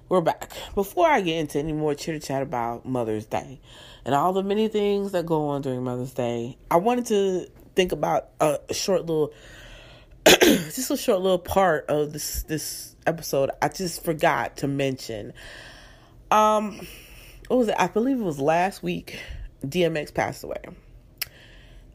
we're 0.09 0.19
back. 0.19 0.51
Before 0.75 1.07
I 1.07 1.21
get 1.21 1.37
into 1.37 1.57
any 1.57 1.71
more 1.71 1.95
chitter 1.95 2.19
chat 2.19 2.41
about 2.41 2.85
Mother's 2.85 3.25
Day 3.25 3.61
and 4.03 4.13
all 4.13 4.33
the 4.33 4.43
many 4.43 4.67
things 4.67 5.13
that 5.13 5.25
go 5.25 5.47
on 5.47 5.61
during 5.61 5.85
Mother's 5.85 6.11
Day, 6.11 6.57
I 6.69 6.75
wanted 6.75 7.05
to 7.05 7.47
think 7.77 7.93
about 7.93 8.27
a 8.41 8.59
short 8.73 9.05
little, 9.05 9.31
just 10.25 10.91
a 10.91 10.97
short 10.97 11.21
little 11.21 11.39
part 11.39 11.85
of 11.87 12.11
this 12.11 12.43
this 12.43 12.93
episode. 13.07 13.51
I 13.61 13.69
just 13.69 14.03
forgot 14.03 14.57
to 14.57 14.67
mention. 14.67 15.31
Um, 16.29 16.85
what 17.47 17.55
was 17.55 17.69
it? 17.69 17.75
I 17.79 17.87
believe 17.87 18.19
it 18.19 18.23
was 18.23 18.37
last 18.37 18.83
week. 18.83 19.17
DMX 19.65 20.13
passed 20.13 20.43
away. 20.43 20.61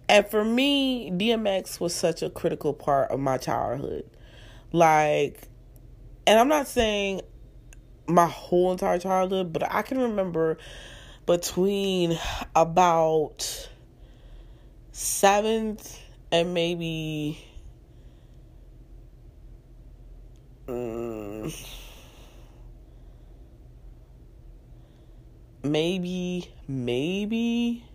And 0.09 0.27
for 0.27 0.45
me, 0.45 1.11
DMX 1.11 1.81
was 1.81 1.95
such 1.95 2.23
a 2.23 2.31
critical 2.31 2.73
part 2.73 3.11
of 3.11 3.19
my 3.19 3.39
childhood. 3.39 4.09
Like, 4.73 5.49
and 6.27 6.39
I'm 6.39 6.49
not 6.49 6.69
saying 6.69 7.23
my 8.07 8.27
whole 8.27 8.73
entire 8.73 8.99
childhood, 8.99 9.53
but 9.53 9.73
I 9.73 9.83
can 9.83 9.99
remember 9.99 10.59
between 11.27 12.19
about 12.55 13.69
seventh 14.93 16.01
and 16.31 16.55
maybe 16.55 17.45
um, 20.69 21.53
maybe 25.63 26.51
maybe 26.69 27.86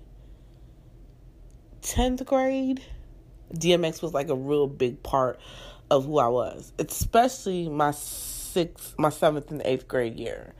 10th 1.81 2.25
grade 2.25 2.81
DMX 3.53 4.01
was 4.01 4.13
like 4.13 4.29
a 4.29 4.35
real 4.35 4.67
big 4.67 5.01
part 5.03 5.39
of 5.89 6.05
who 6.05 6.19
I 6.19 6.27
was 6.27 6.71
especially 6.79 7.67
my 7.69 7.91
sixth, 8.51 8.95
my 8.97 9.09
seventh 9.09 9.51
and 9.51 9.61
eighth 9.63 9.87
grade 9.87 10.19
year 10.19 10.53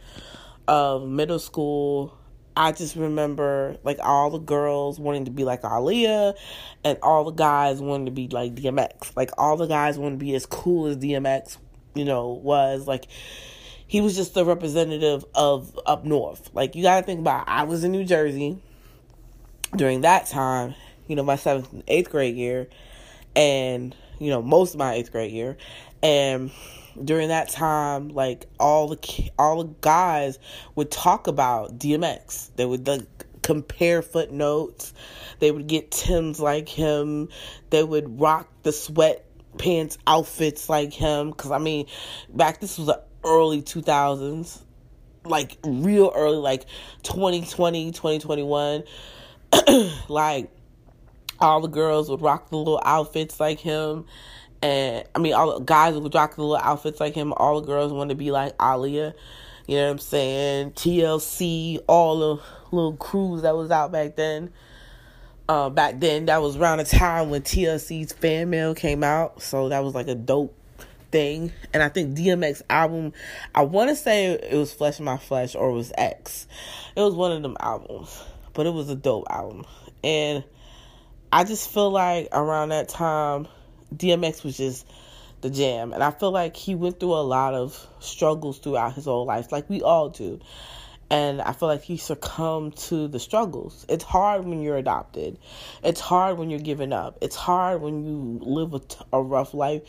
of 0.68 1.08
middle 1.08 1.40
school. 1.40 2.18
I 2.56 2.72
just 2.72 2.96
remember 2.96 3.78
like 3.84 4.00
all 4.02 4.30
the 4.30 4.40
girls 4.40 5.00
wanting 5.00 5.26
to 5.26 5.32
be 5.32 5.44
like 5.44 5.62
Aaliyah 5.62 6.36
and 6.84 6.98
all 7.02 7.24
the 7.24 7.32
guys 7.32 7.82
wanting 7.82 8.06
to 8.08 8.12
be 8.12 8.28
like 8.28 8.56
DMX. 8.56 9.16
Like 9.16 9.32
all 9.38 9.58
the 9.58 9.68
guys 9.68 9.98
wanted 9.98 10.20
to 10.20 10.26
be 10.26 10.36
as 10.36 10.46
cool 10.46 10.88
as 10.88 10.98
DMX, 10.98 11.58
you 11.96 12.06
know, 12.06 12.30
was 12.30 12.88
like 12.88 13.08
he 13.88 14.02
was 14.02 14.16
just 14.16 14.34
the 14.34 14.46
representative 14.46 15.26
of 15.34 15.78
up 15.86 16.06
north. 16.06 16.50
Like 16.54 16.76
you 16.76 16.84
gotta 16.84 17.06
think 17.06 17.20
about 17.20 17.46
I 17.48 17.64
was 17.64 17.84
in 17.84 17.92
New 17.92 18.04
Jersey 18.04 18.62
during 19.76 20.02
that 20.02 20.28
time, 20.28 20.76
you 21.12 21.18
know, 21.18 21.24
my 21.24 21.36
seventh 21.36 21.74
and 21.74 21.84
eighth 21.90 22.10
grade 22.10 22.38
year 22.38 22.70
and 23.36 23.94
you 24.18 24.30
know, 24.30 24.42
most 24.42 24.76
of 24.76 24.80
my 24.80 24.94
eighth 24.94 25.12
grade 25.12 25.34
year. 25.34 25.58
And 26.02 26.52
during 27.04 27.28
that 27.28 27.50
time, 27.50 28.08
like 28.08 28.46
all 28.62 28.88
the 28.88 29.30
all 29.38 29.62
the 29.62 29.76
guys 29.82 30.40
would 30.76 30.90
talk 30.90 31.28
about 31.28 31.78
DMX. 31.78 32.56
They 32.56 32.66
would 32.66 32.88
like 32.88 33.04
compare 33.42 34.02
footnotes. 34.02 34.94
They 35.40 35.52
would 35.52 35.68
get 35.68 35.92
Tim's 35.92 36.40
like 36.40 36.70
him. 36.70 37.28
They 37.72 37.84
would 37.84 38.22
rock 38.22 38.48
the 38.64 38.70
sweatpants 38.70 39.98
outfits 40.08 40.70
like 40.70 40.94
him. 40.94 41.34
Cause 41.34 41.52
I 41.52 41.58
mean, 41.58 41.88
back 42.30 42.62
this 42.62 42.78
was 42.78 42.88
the 42.88 43.04
early 43.26 43.62
two 43.62 43.82
thousands, 43.82 44.64
like 45.26 45.58
real 45.66 46.14
early, 46.16 46.38
like 46.38 46.68
2020, 47.04 47.92
2021. 47.92 48.84
like 50.08 50.50
all 51.42 51.62
the 51.62 51.68
girls 51.68 52.10
would 52.10 52.22
rock 52.22 52.50
the 52.50 52.58
little 52.58 52.82
outfits 52.86 53.40
like 53.40 53.60
him 53.60 54.06
and 54.62 55.06
I 55.16 55.20
mean, 55.20 55.34
all 55.34 55.60
the 55.60 55.66
guys 55.66 55.96
would 55.96 56.14
rock 56.14 56.36
the 56.36 56.42
little 56.42 56.64
outfits 56.64 57.00
like 57.00 57.16
him. 57.16 57.34
All 57.36 57.60
the 57.60 57.66
girls 57.66 57.92
want 57.92 58.10
to 58.10 58.16
be 58.16 58.32
like 58.32 58.56
Aaliyah. 58.58 59.14
You 59.68 59.76
know 59.76 59.86
what 59.86 59.92
I'm 59.92 60.00
saying? 60.00 60.72
TLC, 60.72 61.80
all 61.88 62.20
the 62.20 62.44
little 62.72 62.96
crews 62.96 63.42
that 63.42 63.56
was 63.56 63.72
out 63.72 63.92
back 63.92 64.16
then. 64.16 64.52
Uh, 65.50 65.70
back 65.70 66.00
then, 66.00 66.28
that 66.28 66.42
was 66.42 66.58
around 66.58 66.78
the 66.78 66.84
time 66.84 67.30
when 67.30 67.42
TLC's 67.42 68.14
Fan 68.14 68.50
Mail 68.50 68.76
came 68.76 69.04
out. 69.04 69.42
So 69.42 69.70
that 69.70 69.84
was 69.84 69.96
like 69.96 70.08
a 70.08 70.16
dope 70.16 70.56
thing. 71.12 71.52
And 71.74 71.82
I 71.82 71.90
think 71.90 72.16
DMX 72.16 72.62
album, 72.70 73.14
I 73.56 73.64
want 73.64 73.90
to 73.90 73.96
say 73.96 74.28
it 74.28 74.56
was 74.56 74.74
Flesh 74.74 75.00
My 75.00 75.18
Flesh 75.18 75.56
or 75.56 75.72
it 75.72 75.74
was 75.74 75.92
X. 75.98 76.48
It 76.96 77.02
was 77.02 77.16
one 77.16 77.32
of 77.32 77.42
them 77.42 77.58
albums, 77.60 78.24
but 78.54 78.66
it 78.66 78.74
was 78.74 78.90
a 78.90 78.96
dope 78.96 79.26
album. 79.30 79.66
And 80.04 80.44
I 81.32 81.46
just 81.46 81.70
feel 81.72 81.90
like 81.90 82.28
around 82.34 82.70
that 82.70 82.90
time, 82.90 83.48
DMX 83.96 84.44
was 84.44 84.58
just 84.58 84.86
the 85.40 85.50
jam. 85.50 85.94
And 85.94 86.04
I 86.04 86.12
feel 86.12 86.32
like 86.32 86.56
he 86.58 86.76
went 86.76 87.00
through 87.00 87.14
a 87.14 87.24
lot 87.24 87.54
of 87.54 87.88
struggles 88.00 88.60
throughout 88.60 88.94
his 88.96 89.06
whole 89.06 89.26
life, 89.26 89.52
like 89.52 89.70
we 89.70 89.82
all 89.82 90.10
do. 90.10 90.40
And 91.10 91.42
I 91.42 91.52
feel 91.52 91.68
like 91.68 91.84
he 91.84 91.98
succumbed 91.98 92.78
to 92.78 93.08
the 93.08 93.20
struggles. 93.20 93.86
It's 93.90 94.04
hard 94.04 94.46
when 94.46 94.62
you're 94.62 94.78
adopted. 94.78 95.38
It's 95.84 96.00
hard 96.00 96.38
when 96.38 96.50
you're 96.50 96.60
giving 96.60 96.94
up. 96.94 97.18
It's 97.22 97.36
hard 97.36 97.82
when 97.82 98.06
you 98.06 98.40
live 98.42 98.74
a, 98.74 98.80
t- 98.80 99.06
a 99.12 99.22
rough 99.22 99.54
life 99.54 99.82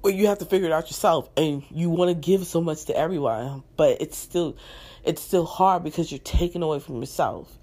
where 0.00 0.12
you 0.12 0.26
have 0.28 0.38
to 0.38 0.44
figure 0.44 0.68
it 0.68 0.72
out 0.72 0.88
yourself 0.88 1.28
and 1.36 1.62
you 1.70 1.90
want 1.90 2.08
to 2.08 2.14
give 2.14 2.46
so 2.46 2.60
much 2.60 2.84
to 2.86 2.96
everyone, 2.96 3.62
but 3.76 4.00
it's 4.00 4.16
still 4.16 4.56
it's 5.04 5.22
still 5.22 5.44
hard 5.44 5.82
because 5.82 6.10
you're 6.12 6.18
taken 6.20 6.62
away 6.62 6.78
from 6.78 7.00
yourself. 7.00 7.58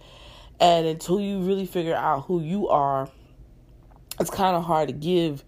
And 0.60 0.86
until 0.86 1.20
you 1.20 1.40
really 1.42 1.66
figure 1.66 1.96
out 1.96 2.26
who 2.26 2.42
you 2.42 2.68
are 2.68 3.10
it's 4.20 4.30
kind 4.30 4.56
of 4.56 4.64
hard 4.64 4.90
to 4.90 4.94
give 4.94 5.44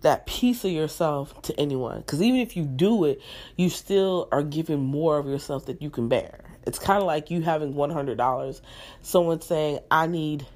that 0.00 0.26
piece 0.26 0.64
of 0.64 0.70
yourself 0.70 1.40
to 1.42 1.58
anyone. 1.58 1.98
Because 1.98 2.20
even 2.20 2.40
if 2.40 2.56
you 2.56 2.64
do 2.64 3.04
it 3.04 3.20
you 3.56 3.70
still 3.70 4.28
are 4.32 4.42
giving 4.42 4.80
more 4.80 5.18
of 5.18 5.26
yourself 5.26 5.66
that 5.66 5.80
you 5.80 5.90
can 5.90 6.08
bear. 6.08 6.40
It's 6.66 6.78
kind 6.78 7.00
of 7.00 7.06
like 7.06 7.30
you 7.30 7.42
having 7.42 7.74
$100 7.74 8.60
someone 9.02 9.40
saying 9.40 9.78
i 9.90 10.06
need 10.06 10.46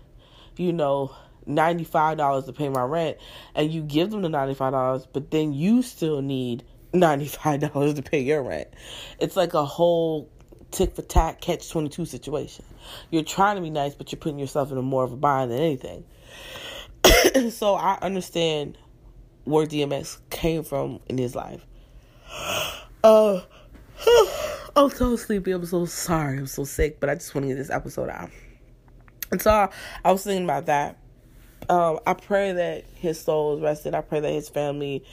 you 0.56 0.73
know 0.73 1.14
$95 1.47 2.47
to 2.47 2.52
pay 2.52 2.68
my 2.68 2.82
rent 2.82 3.16
and 3.54 3.73
you 3.73 3.82
give 3.82 4.11
them 4.11 4.23
the 4.23 4.28
$95 4.28 5.06
but 5.12 5.30
then 5.30 5.52
you 5.52 5.82
still 5.82 6.20
need 6.20 6.64
$95 6.92 7.97
to 7.97 8.02
pay 8.02 8.20
your 8.20 8.42
rent. 8.42 8.68
It's 9.18 9.37
like 9.37 9.54
a 9.54 9.64
whole 9.64 10.30
tick 10.70 10.94
for 10.94 11.02
tack 11.02 11.40
catch 11.40 11.70
22 11.70 12.06
situation. 12.06 12.64
You're 13.10 13.25
trying 13.25 13.56
to 13.56 13.62
be 13.62 13.70
nice, 13.70 13.94
but 13.94 14.12
you're 14.12 14.18
putting 14.20 14.38
yourself 14.38 14.70
in 14.72 14.78
a 14.78 14.82
more 14.82 15.04
of 15.04 15.12
a 15.12 15.16
bind 15.16 15.50
than 15.50 15.58
anything. 15.58 16.04
so 17.50 17.75
I 17.75 17.98
understand 18.02 18.78
where 19.44 19.66
DMX 19.66 20.18
came 20.30 20.62
from 20.62 21.00
in 21.08 21.18
his 21.18 21.34
life. 21.34 21.64
Uh, 23.04 23.40
I'm 24.76 24.90
so 24.90 25.14
sleepy. 25.14 25.52
I'm 25.52 25.64
so 25.64 25.87
sorry. 25.87 26.37
I'm 26.37 26.48
so 26.48 26.64
sick, 26.64 26.98
but 26.98 27.08
I 27.08 27.14
just 27.14 27.32
want 27.32 27.44
to 27.44 27.48
get 27.48 27.54
this 27.56 27.70
episode 27.70 28.10
out. 28.10 28.30
And 29.30 29.40
so 29.40 29.50
I, 29.50 29.68
I 30.04 30.10
was 30.10 30.25
thinking 30.25 30.44
about 30.44 30.66
that. 30.66 30.98
Um, 31.68 32.00
I 32.06 32.14
pray 32.14 32.52
that 32.52 32.84
his 32.94 33.20
soul 33.20 33.56
is 33.56 33.62
rested. 33.62 33.94
I 33.94 34.00
pray 34.00 34.20
that 34.20 34.32
his 34.32 34.48
family, 34.48 35.04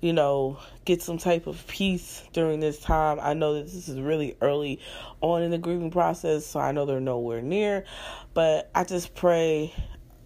you 0.00 0.12
know, 0.12 0.58
get 0.84 1.02
some 1.02 1.18
type 1.18 1.46
of 1.46 1.66
peace 1.66 2.22
during 2.32 2.60
this 2.60 2.78
time. 2.80 3.18
I 3.20 3.34
know 3.34 3.54
that 3.54 3.66
this 3.66 3.88
is 3.88 4.00
really 4.00 4.36
early 4.40 4.80
on 5.20 5.42
in 5.42 5.50
the 5.50 5.58
grieving 5.58 5.90
process, 5.90 6.46
so 6.46 6.60
I 6.60 6.72
know 6.72 6.86
they're 6.86 7.00
nowhere 7.00 7.42
near. 7.42 7.84
But 8.32 8.70
I 8.74 8.84
just 8.84 9.14
pray 9.14 9.74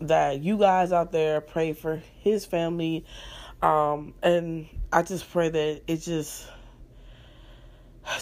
that 0.00 0.40
you 0.40 0.58
guys 0.58 0.92
out 0.92 1.12
there 1.12 1.40
pray 1.40 1.72
for 1.72 2.02
his 2.20 2.44
family. 2.44 3.04
Um, 3.62 4.14
and 4.22 4.68
I 4.92 5.02
just 5.02 5.30
pray 5.30 5.48
that 5.48 5.82
it 5.86 5.96
just 5.98 6.46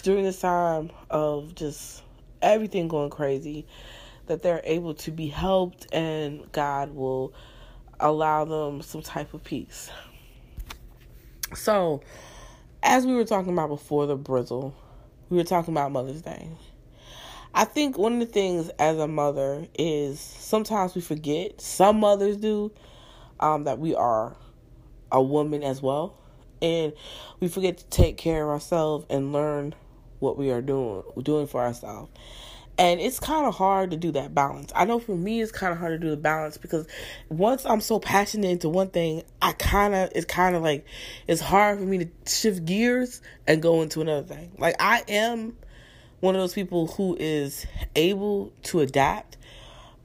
during 0.01 0.23
this 0.23 0.39
time 0.39 0.91
of 1.09 1.53
just 1.55 2.01
everything 2.41 2.87
going 2.87 3.09
crazy 3.09 3.67
that 4.27 4.41
they're 4.41 4.61
able 4.63 4.93
to 4.93 5.11
be 5.11 5.27
helped 5.27 5.85
and 5.93 6.49
God 6.51 6.95
will 6.95 7.33
allow 7.99 8.45
them 8.45 8.81
some 8.81 9.01
type 9.01 9.33
of 9.33 9.43
peace. 9.43 9.89
So, 11.55 12.01
as 12.81 13.05
we 13.05 13.15
were 13.15 13.25
talking 13.25 13.53
about 13.53 13.69
before 13.69 14.05
the 14.05 14.17
brizzle, 14.17 14.73
we 15.29 15.37
were 15.37 15.43
talking 15.43 15.73
about 15.73 15.91
Mother's 15.91 16.21
Day. 16.21 16.49
I 17.53 17.65
think 17.65 17.97
one 17.97 18.13
of 18.13 18.19
the 18.19 18.25
things 18.25 18.69
as 18.79 18.97
a 18.97 19.07
mother 19.07 19.67
is 19.77 20.19
sometimes 20.19 20.95
we 20.95 21.01
forget, 21.01 21.61
some 21.61 21.99
mothers 21.99 22.37
do, 22.37 22.71
um, 23.39 23.65
that 23.65 23.77
we 23.77 23.93
are 23.93 24.35
a 25.11 25.21
woman 25.21 25.63
as 25.63 25.81
well. 25.81 26.17
And 26.61 26.93
we 27.39 27.47
forget 27.47 27.77
to 27.77 27.85
take 27.87 28.17
care 28.17 28.43
of 28.43 28.49
ourselves 28.49 29.05
and 29.09 29.33
learn 29.33 29.75
what 30.19 30.37
we 30.37 30.49
are 30.49 30.61
doing 30.61 31.03
doing 31.21 31.45
for 31.45 31.61
ourselves. 31.61 32.09
And 32.77 32.99
it's 32.99 33.19
kind 33.19 33.45
of 33.45 33.53
hard 33.53 33.91
to 33.91 33.97
do 33.97 34.11
that 34.13 34.33
balance. 34.33 34.71
I 34.75 34.85
know 34.85 34.99
for 34.99 35.15
me, 35.15 35.41
it's 35.41 35.51
kind 35.51 35.71
of 35.71 35.77
hard 35.77 35.99
to 35.99 36.07
do 36.07 36.09
the 36.09 36.17
balance 36.17 36.57
because 36.57 36.87
once 37.29 37.65
I'm 37.65 37.81
so 37.81 37.99
passionate 37.99 38.49
into 38.49 38.67
one 38.67 38.89
thing, 38.89 39.23
I 39.41 39.51
kind 39.51 39.93
of, 39.93 40.11
it's 40.15 40.25
kind 40.25 40.55
of 40.55 40.63
like, 40.63 40.85
it's 41.27 41.41
hard 41.41 41.77
for 41.77 41.85
me 41.85 41.99
to 41.99 42.07
shift 42.25 42.65
gears 42.65 43.21
and 43.45 43.61
go 43.61 43.83
into 43.83 44.01
another 44.01 44.25
thing. 44.25 44.53
Like, 44.57 44.75
I 44.79 45.03
am 45.07 45.55
one 46.19 46.35
of 46.35 46.41
those 46.41 46.53
people 46.53 46.87
who 46.87 47.15
is 47.19 47.67
able 47.95 48.51
to 48.63 48.79
adapt. 48.79 49.37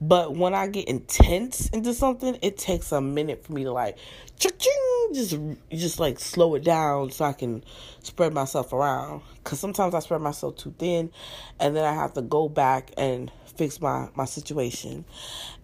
But 0.00 0.36
when 0.36 0.54
I 0.54 0.68
get 0.68 0.88
intense 0.88 1.68
into 1.70 1.92
something, 1.92 2.38
it 2.40 2.56
takes 2.56 2.92
a 2.92 3.00
minute 3.00 3.44
for 3.44 3.52
me 3.52 3.64
to 3.64 3.72
like 3.72 3.98
just 4.38 5.36
just 5.72 5.98
like 5.98 6.18
slow 6.18 6.54
it 6.54 6.64
down 6.64 7.10
so 7.10 7.24
I 7.24 7.32
can 7.32 7.64
spread 8.02 8.32
myself 8.32 8.72
around. 8.72 9.22
Cause 9.44 9.58
sometimes 9.58 9.94
I 9.94 10.00
spread 10.00 10.20
myself 10.20 10.56
too 10.56 10.74
thin, 10.78 11.10
and 11.58 11.74
then 11.74 11.84
I 11.84 11.94
have 11.94 12.12
to 12.14 12.22
go 12.22 12.48
back 12.48 12.92
and 12.96 13.30
fix 13.58 13.80
my 13.80 14.08
my 14.14 14.24
situation. 14.24 15.04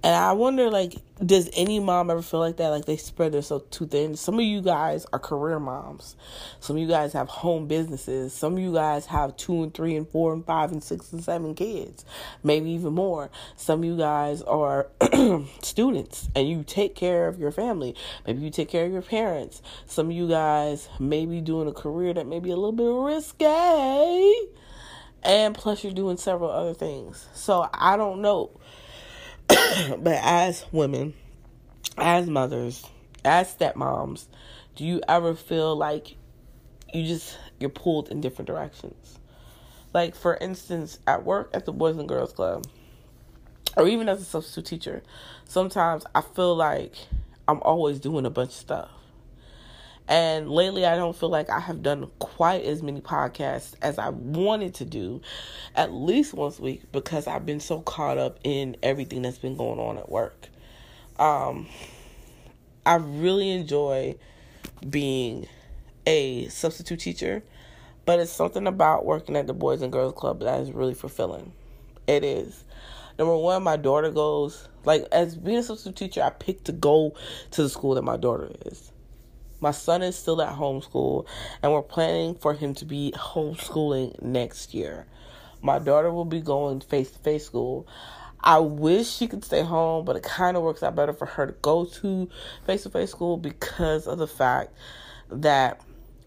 And 0.02 0.14
I 0.14 0.32
wonder, 0.32 0.70
like, 0.70 0.96
does 1.24 1.48
any 1.54 1.80
mom 1.80 2.10
ever 2.10 2.20
feel 2.20 2.40
like 2.40 2.56
that? 2.56 2.68
Like 2.68 2.84
they 2.84 2.96
spread 2.96 3.32
themselves 3.32 3.64
too 3.70 3.86
thin. 3.86 4.16
Some 4.16 4.34
of 4.34 4.44
you 4.44 4.60
guys 4.60 5.06
are 5.12 5.18
career 5.18 5.60
moms. 5.60 6.16
Some 6.60 6.76
of 6.76 6.82
you 6.82 6.88
guys 6.88 7.12
have 7.12 7.28
home 7.28 7.68
businesses. 7.68 8.32
Some 8.34 8.54
of 8.54 8.58
you 8.58 8.72
guys 8.74 9.06
have 9.06 9.36
two 9.36 9.62
and 9.62 9.72
three 9.72 9.96
and 9.96 10.08
four 10.08 10.32
and 10.32 10.44
five 10.44 10.72
and 10.72 10.82
six 10.82 11.12
and 11.12 11.22
seven 11.22 11.54
kids, 11.54 12.04
maybe 12.42 12.70
even 12.70 12.92
more. 12.92 13.30
Some 13.56 13.78
of 13.80 13.84
you 13.84 13.96
guys 13.96 14.42
are 14.42 14.88
students 15.62 16.28
and 16.34 16.48
you 16.48 16.64
take 16.64 16.96
care 16.96 17.28
of 17.28 17.38
your 17.38 17.52
family. 17.52 17.94
Maybe 18.26 18.42
you 18.42 18.50
take 18.50 18.68
care 18.68 18.84
of 18.84 18.92
your 18.92 19.02
parents. 19.02 19.62
Some 19.86 20.06
of 20.06 20.12
you 20.12 20.28
guys 20.28 20.88
may 20.98 21.26
be 21.26 21.40
doing 21.40 21.68
a 21.68 21.72
career 21.72 22.12
that 22.14 22.26
may 22.26 22.40
be 22.40 22.50
a 22.50 22.56
little 22.56 22.72
bit 22.72 22.84
risque 22.84 24.34
and 25.24 25.54
plus 25.54 25.82
you're 25.82 25.92
doing 25.92 26.16
several 26.16 26.50
other 26.50 26.74
things. 26.74 27.26
So 27.34 27.68
I 27.72 27.96
don't 27.96 28.20
know. 28.20 28.50
but 29.48 30.18
as 30.22 30.64
women, 30.72 31.14
as 31.96 32.26
mothers, 32.26 32.84
as 33.24 33.54
stepmoms, 33.54 34.26
do 34.76 34.84
you 34.84 35.00
ever 35.08 35.34
feel 35.34 35.76
like 35.76 36.16
you 36.92 37.06
just 37.06 37.38
you're 37.58 37.70
pulled 37.70 38.08
in 38.08 38.20
different 38.20 38.46
directions? 38.46 39.18
Like 39.92 40.14
for 40.14 40.36
instance, 40.36 40.98
at 41.06 41.24
work 41.24 41.50
at 41.54 41.66
the 41.66 41.72
Boys 41.72 41.96
and 41.96 42.08
Girls 42.08 42.32
Club, 42.32 42.66
or 43.76 43.88
even 43.88 44.08
as 44.08 44.20
a 44.20 44.24
substitute 44.24 44.66
teacher, 44.66 45.02
sometimes 45.44 46.04
I 46.14 46.20
feel 46.20 46.54
like 46.54 46.94
I'm 47.46 47.60
always 47.62 48.00
doing 48.00 48.26
a 48.26 48.30
bunch 48.30 48.50
of 48.50 48.56
stuff. 48.56 48.90
And 50.06 50.50
lately, 50.50 50.84
I 50.84 50.96
don't 50.96 51.16
feel 51.16 51.30
like 51.30 51.48
I 51.48 51.60
have 51.60 51.82
done 51.82 52.10
quite 52.18 52.64
as 52.64 52.82
many 52.82 53.00
podcasts 53.00 53.74
as 53.80 53.98
I 53.98 54.10
wanted 54.10 54.74
to 54.74 54.84
do, 54.84 55.22
at 55.74 55.92
least 55.92 56.34
once 56.34 56.58
a 56.58 56.62
week, 56.62 56.82
because 56.92 57.26
I've 57.26 57.46
been 57.46 57.60
so 57.60 57.80
caught 57.80 58.18
up 58.18 58.38
in 58.44 58.76
everything 58.82 59.22
that's 59.22 59.38
been 59.38 59.56
going 59.56 59.78
on 59.78 59.96
at 59.96 60.10
work. 60.10 60.48
Um, 61.18 61.68
I 62.84 62.96
really 62.96 63.50
enjoy 63.50 64.16
being 64.88 65.48
a 66.06 66.48
substitute 66.48 67.00
teacher, 67.00 67.42
but 68.04 68.20
it's 68.20 68.30
something 68.30 68.66
about 68.66 69.06
working 69.06 69.36
at 69.36 69.46
the 69.46 69.54
Boys 69.54 69.80
and 69.80 69.90
Girls 69.90 70.12
Club 70.12 70.40
that 70.40 70.60
is 70.60 70.70
really 70.70 70.94
fulfilling. 70.94 71.52
It 72.06 72.24
is. 72.24 72.62
Number 73.18 73.36
one, 73.38 73.62
my 73.62 73.78
daughter 73.78 74.10
goes, 74.10 74.68
like, 74.84 75.06
as 75.12 75.34
being 75.34 75.58
a 75.58 75.62
substitute 75.62 75.96
teacher, 75.96 76.22
I 76.22 76.28
pick 76.28 76.64
to 76.64 76.72
go 76.72 77.14
to 77.52 77.62
the 77.62 77.70
school 77.70 77.94
that 77.94 78.02
my 78.02 78.18
daughter 78.18 78.50
is. 78.66 78.90
My 79.64 79.70
son 79.70 80.02
is 80.02 80.14
still 80.14 80.42
at 80.42 80.56
homeschool, 80.56 81.24
and 81.62 81.72
we're 81.72 81.80
planning 81.80 82.34
for 82.34 82.52
him 82.52 82.74
to 82.74 82.84
be 82.84 83.14
homeschooling 83.16 84.20
next 84.20 84.74
year. 84.74 85.06
My 85.62 85.78
daughter 85.78 86.12
will 86.12 86.26
be 86.26 86.42
going 86.42 86.82
face 86.82 87.10
to 87.12 87.18
face 87.20 87.46
school. 87.46 87.86
I 88.42 88.58
wish 88.58 89.08
she 89.08 89.26
could 89.26 89.42
stay 89.42 89.62
home, 89.62 90.04
but 90.04 90.16
it 90.16 90.22
kind 90.22 90.58
of 90.58 90.64
works 90.64 90.82
out 90.82 90.94
better 90.94 91.14
for 91.14 91.24
her 91.24 91.46
to 91.46 91.54
go 91.62 91.86
to 91.86 92.28
face 92.66 92.82
to 92.82 92.90
face 92.90 93.12
school 93.12 93.38
because 93.38 94.06
of 94.06 94.18
the 94.18 94.26
fact 94.26 94.74
that 95.30 95.80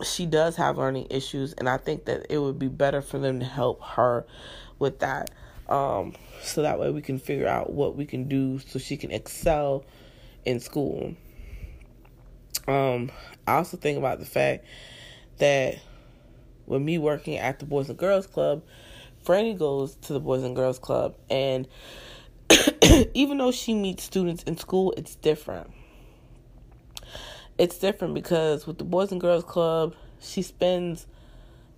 she 0.04 0.26
does 0.26 0.56
have 0.56 0.80
learning 0.80 1.06
issues, 1.12 1.54
and 1.54 1.70
I 1.70 1.78
think 1.78 2.06
that 2.06 2.26
it 2.32 2.40
would 2.40 2.58
be 2.58 2.70
better 2.70 3.04
for 3.04 3.20
them 3.20 3.40
to 3.42 3.46
help 3.46 3.84
her 3.84 4.26
with 4.80 4.98
that. 5.02 5.30
Um, 5.70 6.16
so 6.42 6.64
that 6.64 6.80
way 6.80 6.90
we 6.90 7.04
can 7.04 7.20
figure 7.20 7.48
out 7.48 7.72
what 7.72 7.96
we 7.96 8.08
can 8.08 8.28
do 8.28 8.58
so 8.58 8.80
she 8.80 8.98
can 8.98 9.12
excel 9.12 9.86
in 10.44 10.60
school. 10.60 11.14
Um, 12.68 13.12
I 13.48 13.56
also 13.56 13.78
think 13.78 13.98
about 13.98 14.20
the 14.20 14.26
fact 14.26 14.66
that 15.38 15.80
with 16.66 16.82
me 16.82 16.98
working 16.98 17.38
at 17.38 17.60
the 17.60 17.66
Boys 17.66 17.90
and 17.90 17.98
Girls 17.98 18.28
Club, 18.28 18.64
Franny 19.26 19.58
goes 19.58 19.96
to 19.96 20.14
the 20.14 20.20
Boys 20.20 20.44
and 20.44 20.56
Girls 20.56 20.80
Club, 20.80 21.16
and 21.30 21.68
even 23.14 23.38
though 23.38 23.52
she 23.52 23.74
meets 23.74 24.04
students 24.04 24.44
in 24.44 24.58
school, 24.58 24.94
it's 24.98 25.16
different. 25.16 25.72
It's 27.58 27.78
different 27.78 28.14
because 28.14 28.68
with 28.68 28.78
the 28.78 28.84
Boys 28.84 29.12
and 29.12 29.20
Girls 29.20 29.44
Club, 29.44 29.96
she 30.20 30.42
spends, 30.42 31.08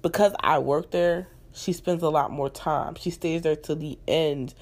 because 0.01 0.33
I 0.39 0.59
work 0.59 0.91
there, 0.91 1.27
she 1.53 1.73
spends 1.73 2.03
a 2.03 2.09
lot 2.09 2.31
more 2.31 2.49
time. 2.49 2.95
She 2.95 3.09
stays 3.09 3.41
there 3.41 3.55
till 3.55 3.75
the 3.75 3.97
end 4.07 4.53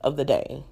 of 0.00 0.16
the 0.16 0.24
day 0.24 0.64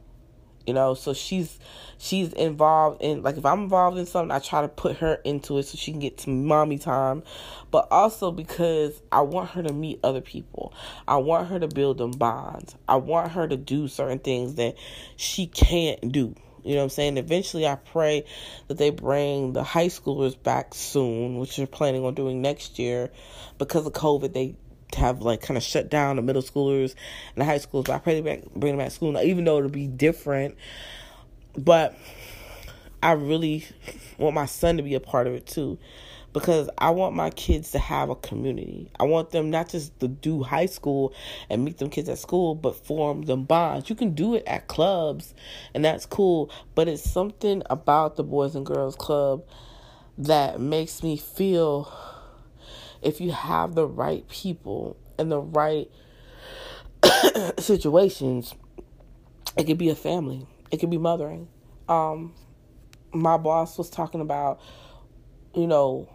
you 0.71 0.75
know? 0.75 0.95
So 0.95 1.13
she's 1.13 1.59
she's 1.99 2.33
involved 2.33 3.03
in 3.03 3.23
like 3.23 3.37
if 3.37 3.45
i'm 3.45 3.65
involved 3.65 3.99
in 3.99 4.07
something 4.07 4.31
i 4.31 4.39
try 4.39 4.63
to 4.63 4.69
put 4.69 4.97
her 4.97 5.17
into 5.25 5.59
it 5.59 5.65
so 5.65 5.77
she 5.77 5.91
can 5.91 6.01
get 6.01 6.21
some 6.21 6.47
mommy 6.47 6.79
time. 6.79 7.25
But 7.73 7.89
also 7.91 8.31
because 8.31 9.03
i 9.11 9.21
want 9.21 9.51
her 9.51 9.65
to 9.65 9.73
meet 9.73 9.99
other 10.05 10.21
people. 10.21 10.73
I 11.09 11.17
want 11.17 11.49
her 11.49 11.59
to 11.59 11.67
build 11.67 11.99
them 11.99 12.13
bonds. 12.13 12.77
I 12.87 12.97
want 12.97 13.33
her 13.33 13.49
to 13.49 13.57
do 13.57 13.89
certain 13.89 14.21
things 14.21 14.55
that 14.55 14.77
she 15.17 15.49
can't 15.49 16.13
do. 16.13 16.37
You 16.63 16.73
know 16.73 16.77
what 16.77 16.85
I'm 16.85 16.91
saying? 16.91 17.17
Eventually, 17.17 17.67
I 17.67 17.77
pray 17.77 18.25
that 18.69 18.77
they 18.77 18.91
bring 18.91 19.55
the 19.55 19.63
high 19.63 19.87
schoolers 19.87 20.41
back 20.41 20.75
soon, 20.75 21.39
which 21.39 21.57
they're 21.57 21.67
planning 21.67 22.05
on 22.05 22.15
doing 22.15 22.43
next 22.43 22.79
year. 22.79 23.11
Because 23.57 23.87
of 23.87 23.95
COVID, 23.95 24.35
they 24.35 24.57
have 24.97 25.23
like 25.23 25.41
kind 25.43 25.57
of 25.57 25.63
shut 25.63 25.91
down 25.91 26.17
the 26.17 26.23
middle 26.23 26.43
schoolers 26.43 26.95
and 27.35 27.43
the 27.43 27.45
high 27.45 27.59
schools. 27.59 27.87
But 27.87 27.95
I 27.95 27.99
pray 27.99 28.21
they 28.21 28.37
back, 28.37 28.45
bring 28.55 28.73
them 28.73 28.79
back 28.79 28.89
to 28.89 28.95
school, 28.95 29.13
now, 29.13 29.23
even 29.23 29.45
though 29.45 29.59
it'll 29.59 29.71
be 29.71 29.87
different. 29.87 30.57
But 31.57 31.97
I 33.03 33.13
really 33.13 33.67
want 34.19 34.35
my 34.35 34.47
son 34.47 34.77
to 34.77 34.83
be 34.83 34.95
a 34.95 35.01
part 35.01 35.27
of 35.27 35.35
it 35.35 35.47
too, 35.47 35.79
because 36.33 36.69
I 36.79 36.91
want 36.91 37.17
my 37.17 37.31
kids 37.31 37.73
to 37.73 37.79
have 37.79 38.11
a 38.11 38.15
community. 38.15 38.91
I 39.01 39.05
want 39.05 39.31
them 39.31 39.51
not 39.51 39.71
just 39.71 39.99
to 40.01 40.09
do 40.09 40.43
high 40.43 40.67
school 40.67 41.13
and 41.49 41.65
meet 41.65 41.79
them 41.79 41.91
kids 41.91 42.09
at 42.09 42.19
school, 42.19 42.55
but 42.55 42.77
form 42.77 43.23
them 43.23 43.45
bonds. 43.45 43.89
You 43.89 43.97
can 43.97 44.15
do 44.15 44.35
it 44.35 44.45
at 44.47 44.69
clubs, 44.69 45.35
and 45.75 45.85
that's 45.85 46.07
cool. 46.07 46.51
But 46.75 46.89
it's 46.89 47.09
something 47.09 47.63
about 47.71 48.17
the 48.17 48.23
Boys 48.23 48.55
and 48.55 48.67
Girls 48.67 48.97
Club 48.97 49.45
that 50.19 50.61
makes 50.61 51.03
me 51.03 51.17
feel 51.17 51.91
if 53.03 53.21
you 53.21 53.33
have 53.33 53.75
the 53.75 53.87
right 53.87 54.29
people 54.29 54.97
and 55.19 55.31
the 55.31 55.41
right 55.41 55.91
situations, 57.59 58.55
it 59.57 59.65
could 59.65 59.79
be 59.79 59.89
a 59.89 59.95
family, 59.95 60.47
it 60.71 60.79
could 60.79 60.91
be 60.91 60.99
mothering. 60.99 61.49
Um, 61.89 62.35
my 63.13 63.37
boss 63.37 63.77
was 63.79 63.91
talking 63.91 64.21
about, 64.21 64.61
you 65.55 65.67
know, 65.67 66.09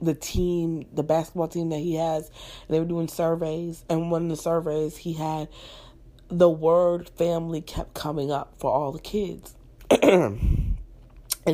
the 0.00 0.14
team, 0.14 0.86
the 0.92 1.02
basketball 1.02 1.48
team 1.48 1.70
that 1.70 1.78
he 1.78 1.96
has, 1.96 2.30
they 2.68 2.78
were 2.78 2.86
doing 2.86 3.08
surveys. 3.08 3.84
And 3.88 4.10
one 4.10 4.24
of 4.24 4.28
the 4.28 4.36
surveys, 4.36 4.96
he 4.96 5.14
had 5.14 5.48
the 6.28 6.48
word 6.48 7.10
family 7.10 7.60
kept 7.60 7.94
coming 7.94 8.30
up 8.30 8.54
for 8.58 8.70
all 8.70 8.92
the 8.92 9.00
kids 9.00 9.54
in 10.02 10.76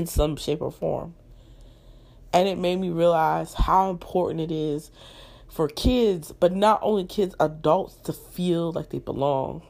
some 0.06 0.36
shape 0.36 0.60
or 0.60 0.70
form. 0.70 1.14
And 2.36 2.46
it 2.46 2.58
made 2.58 2.76
me 2.76 2.90
realize 2.90 3.54
how 3.54 3.88
important 3.88 4.40
it 4.40 4.52
is 4.52 4.90
for 5.48 5.68
kids, 5.68 6.32
but 6.32 6.52
not 6.52 6.78
only 6.82 7.06
kids, 7.06 7.34
adults 7.40 7.94
to 8.04 8.12
feel 8.12 8.72
like 8.72 8.90
they 8.90 8.98
belong 8.98 9.62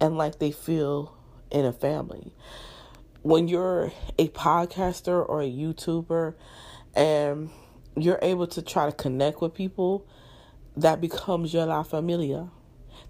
and 0.00 0.16
like 0.16 0.38
they 0.38 0.50
feel 0.50 1.14
in 1.50 1.66
a 1.66 1.74
family. 1.74 2.32
When 3.20 3.48
you're 3.48 3.92
a 4.18 4.28
podcaster 4.28 5.28
or 5.28 5.42
a 5.42 5.46
YouTuber 5.50 6.36
and 6.94 7.50
you're 7.94 8.18
able 8.22 8.46
to 8.46 8.62
try 8.62 8.86
to 8.86 8.96
connect 8.96 9.42
with 9.42 9.52
people, 9.52 10.06
that 10.78 11.02
becomes 11.02 11.52
your 11.52 11.66
La 11.66 11.82
Familia. 11.82 12.48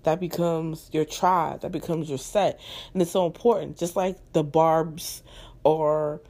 That 0.03 0.19
becomes 0.19 0.91
your 0.91 1.05
tribe. 1.05 1.61
That 1.61 1.71
becomes 1.71 2.09
your 2.09 2.19
set. 2.19 2.59
And 2.93 3.01
it's 3.01 3.13
so 3.13 3.25
important. 3.25 3.79
Just 3.79 3.95
like 3.95 4.17
the 4.33 4.43
Barb's 4.43 5.23
or 5.63 6.23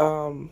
um, 0.00 0.50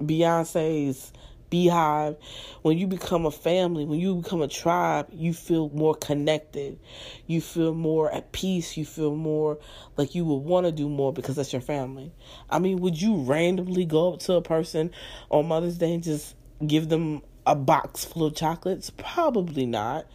Beyonce's 0.00 1.12
Beyhive, 1.50 2.16
when 2.62 2.78
you 2.78 2.86
become 2.86 3.26
a 3.26 3.30
family, 3.30 3.84
when 3.84 3.98
you 3.98 4.14
become 4.14 4.40
a 4.40 4.46
tribe, 4.46 5.08
you 5.10 5.34
feel 5.34 5.68
more 5.70 5.96
connected. 5.96 6.78
You 7.26 7.40
feel 7.40 7.74
more 7.74 8.10
at 8.12 8.30
peace. 8.30 8.76
You 8.76 8.84
feel 8.84 9.16
more 9.16 9.58
like 9.96 10.14
you 10.14 10.24
would 10.24 10.44
want 10.44 10.66
to 10.66 10.72
do 10.72 10.88
more 10.88 11.12
because 11.12 11.36
that's 11.36 11.52
your 11.52 11.60
family. 11.60 12.12
I 12.48 12.60
mean, 12.60 12.78
would 12.78 13.02
you 13.02 13.16
randomly 13.16 13.84
go 13.84 14.12
up 14.12 14.20
to 14.20 14.34
a 14.34 14.42
person 14.42 14.92
on 15.28 15.48
Mother's 15.48 15.76
Day 15.78 15.94
and 15.94 16.04
just 16.04 16.36
give 16.64 16.88
them 16.88 17.22
a 17.44 17.56
box 17.56 18.04
full 18.04 18.26
of 18.26 18.36
chocolates? 18.36 18.90
Probably 18.90 19.66
not. 19.66 20.06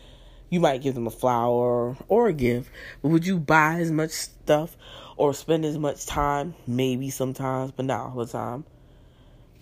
You 0.50 0.62
might 0.62 0.82
give 0.82 0.96
them 0.96 1.08
a 1.08 1.12
flower 1.12 1.98
or 2.08 2.28
a 2.28 2.34
gift, 2.34 2.70
but 3.02 3.10
would 3.10 3.26
you 3.26 3.40
buy 3.40 3.80
as 3.80 3.92
much 3.92 4.12
stuff 4.12 4.78
or 5.18 5.34
spend 5.34 5.66
as 5.66 5.78
much 5.78 6.06
time? 6.06 6.56
Maybe 6.66 7.10
sometimes, 7.10 7.72
but 7.72 7.86
not 7.86 8.12
all 8.12 8.16
the 8.24 8.32
time. 8.32 8.64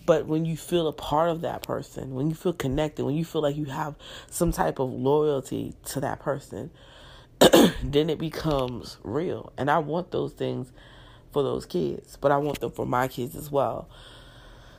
But 0.06 0.26
when 0.26 0.44
you 0.44 0.56
feel 0.56 0.86
a 0.86 0.92
part 0.92 1.30
of 1.30 1.40
that 1.42 1.62
person, 1.62 2.14
when 2.14 2.28
you 2.28 2.34
feel 2.34 2.52
connected, 2.52 3.04
when 3.04 3.14
you 3.14 3.24
feel 3.24 3.42
like 3.42 3.56
you 3.56 3.66
have 3.66 3.96
some 4.30 4.52
type 4.52 4.78
of 4.78 4.90
loyalty 4.90 5.74
to 5.86 6.00
that 6.00 6.20
person, 6.20 6.70
then 7.82 8.10
it 8.10 8.18
becomes 8.18 8.98
real. 9.02 9.52
And 9.56 9.70
I 9.70 9.78
want 9.78 10.10
those 10.10 10.32
things 10.32 10.72
for 11.32 11.42
those 11.42 11.64
kids, 11.66 12.18
but 12.20 12.32
I 12.32 12.36
want 12.36 12.60
them 12.60 12.70
for 12.70 12.86
my 12.86 13.08
kids 13.08 13.34
as 13.34 13.50
well. 13.50 13.88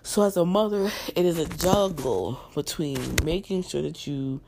So, 0.03 0.21
as 0.21 0.37
a 0.37 0.45
mother, 0.45 0.91
it 1.15 1.25
is 1.25 1.39
a 1.39 1.47
juggle 1.47 2.39
between 2.53 2.99
making 3.23 3.63
sure 3.63 3.81
that 3.81 4.05
you 4.05 4.41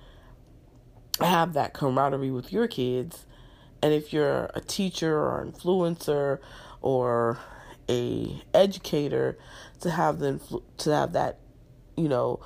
have 1.20 1.54
that 1.54 1.74
camaraderie 1.74 2.30
with 2.30 2.54
your 2.54 2.68
kids. 2.68 3.26
And 3.82 3.94
if 3.94 4.14
you're 4.14 4.52
a 4.54 4.62
teacher 4.62 5.18
or 5.18 5.46
influencer 5.46 6.40
or 6.82 7.40
a 7.90 8.42
educator, 8.54 9.38
to 9.82 9.90
have 9.90 10.20
them 10.20 10.42
to 10.78 10.94
have 10.94 11.14
that, 11.14 11.40
you 11.96 12.10
know, 12.10 12.40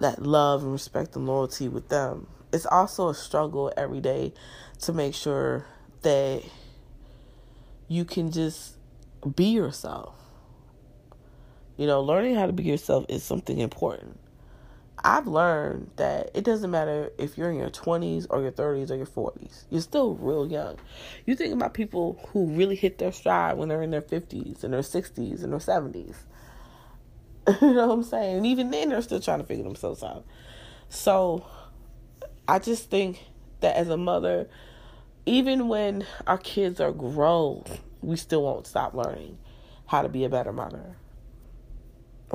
that 0.00 0.22
love 0.22 0.62
and 0.62 0.72
respect 0.72 1.16
and 1.16 1.26
loyalty 1.26 1.68
with 1.68 1.88
them. 1.88 2.26
It's 2.52 2.66
also 2.66 3.08
a 3.08 3.14
struggle 3.14 3.72
every 3.76 4.00
day 4.00 4.32
to 4.82 4.92
make 4.92 5.14
sure 5.14 5.66
that 6.02 6.42
you 7.88 8.04
can 8.04 8.30
just 8.30 8.76
be 9.36 9.46
yourself. 9.46 10.14
You 11.76 11.86
know, 11.86 12.00
learning 12.00 12.36
how 12.36 12.46
to 12.46 12.52
be 12.52 12.62
yourself 12.62 13.06
is 13.08 13.22
something 13.22 13.58
important. 13.58 14.18
I've 15.06 15.26
learned 15.26 15.90
that 15.96 16.30
it 16.32 16.44
doesn't 16.44 16.70
matter 16.70 17.10
if 17.18 17.36
you're 17.36 17.50
in 17.50 17.58
your 17.58 17.68
20s 17.68 18.26
or 18.30 18.40
your 18.40 18.50
30s 18.50 18.90
or 18.90 18.96
your 18.96 19.06
40s. 19.06 19.64
You're 19.68 19.82
still 19.82 20.14
real 20.14 20.46
young. 20.46 20.78
You 21.26 21.36
think 21.36 21.52
about 21.52 21.74
people 21.74 22.26
who 22.32 22.46
really 22.46 22.74
hit 22.74 22.96
their 22.96 23.12
stride 23.12 23.58
when 23.58 23.68
they're 23.68 23.82
in 23.82 23.90
their 23.90 24.00
50s 24.00 24.64
and 24.64 24.72
their 24.72 24.80
60s 24.80 25.44
and 25.44 25.52
their 25.52 25.60
70s. 25.60 26.16
you 27.60 27.74
know 27.74 27.88
what 27.88 27.94
I'm 27.94 28.02
saying? 28.02 28.38
And 28.38 28.46
even 28.46 28.70
then, 28.70 28.88
they're 28.88 29.02
still 29.02 29.20
trying 29.20 29.40
to 29.40 29.44
figure 29.44 29.64
themselves 29.64 30.02
out. 30.02 30.24
So 30.88 31.44
I 32.48 32.58
just 32.58 32.88
think 32.88 33.18
that 33.60 33.76
as 33.76 33.90
a 33.90 33.98
mother, 33.98 34.48
even 35.26 35.68
when 35.68 36.06
our 36.26 36.38
kids 36.38 36.80
are 36.80 36.92
grown, 36.92 37.64
we 38.00 38.16
still 38.16 38.42
won't 38.42 38.66
stop 38.66 38.94
learning 38.94 39.36
how 39.86 40.00
to 40.00 40.08
be 40.08 40.24
a 40.24 40.30
better 40.30 40.52
mother. 40.52 40.96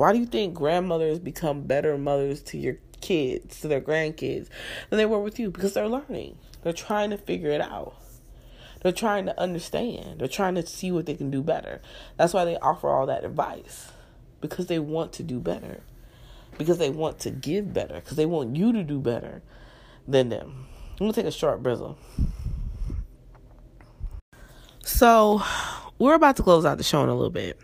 Why 0.00 0.14
do 0.14 0.18
you 0.18 0.24
think 0.24 0.54
grandmothers 0.54 1.18
become 1.18 1.64
better 1.64 1.98
mothers 1.98 2.40
to 2.44 2.56
your 2.56 2.78
kids, 3.02 3.60
to 3.60 3.68
their 3.68 3.82
grandkids, 3.82 4.48
than 4.88 4.96
they 4.96 5.04
were 5.04 5.20
with 5.20 5.38
you? 5.38 5.50
Because 5.50 5.74
they're 5.74 5.90
learning. 5.90 6.38
They're 6.62 6.72
trying 6.72 7.10
to 7.10 7.18
figure 7.18 7.50
it 7.50 7.60
out. 7.60 7.96
They're 8.82 8.92
trying 8.92 9.26
to 9.26 9.38
understand. 9.38 10.18
They're 10.18 10.26
trying 10.26 10.54
to 10.54 10.66
see 10.66 10.90
what 10.90 11.04
they 11.04 11.14
can 11.14 11.30
do 11.30 11.42
better. 11.42 11.82
That's 12.16 12.32
why 12.32 12.46
they 12.46 12.56
offer 12.56 12.88
all 12.88 13.04
that 13.08 13.24
advice 13.24 13.92
because 14.40 14.68
they 14.68 14.78
want 14.78 15.12
to 15.12 15.22
do 15.22 15.38
better, 15.38 15.82
because 16.56 16.78
they 16.78 16.88
want 16.88 17.18
to 17.18 17.30
give 17.30 17.74
better, 17.74 17.96
because 17.96 18.16
they 18.16 18.24
want 18.24 18.56
you 18.56 18.72
to 18.72 18.82
do 18.82 19.00
better 19.00 19.42
than 20.08 20.30
them. 20.30 20.66
I'm 20.92 20.96
gonna 21.00 21.12
take 21.12 21.26
a 21.26 21.30
short 21.30 21.62
brizzle. 21.62 21.98
So, 24.82 25.42
we're 25.98 26.14
about 26.14 26.36
to 26.36 26.42
close 26.42 26.64
out 26.64 26.78
the 26.78 26.84
show 26.84 27.02
in 27.02 27.10
a 27.10 27.14
little 27.14 27.28
bit. 27.28 27.60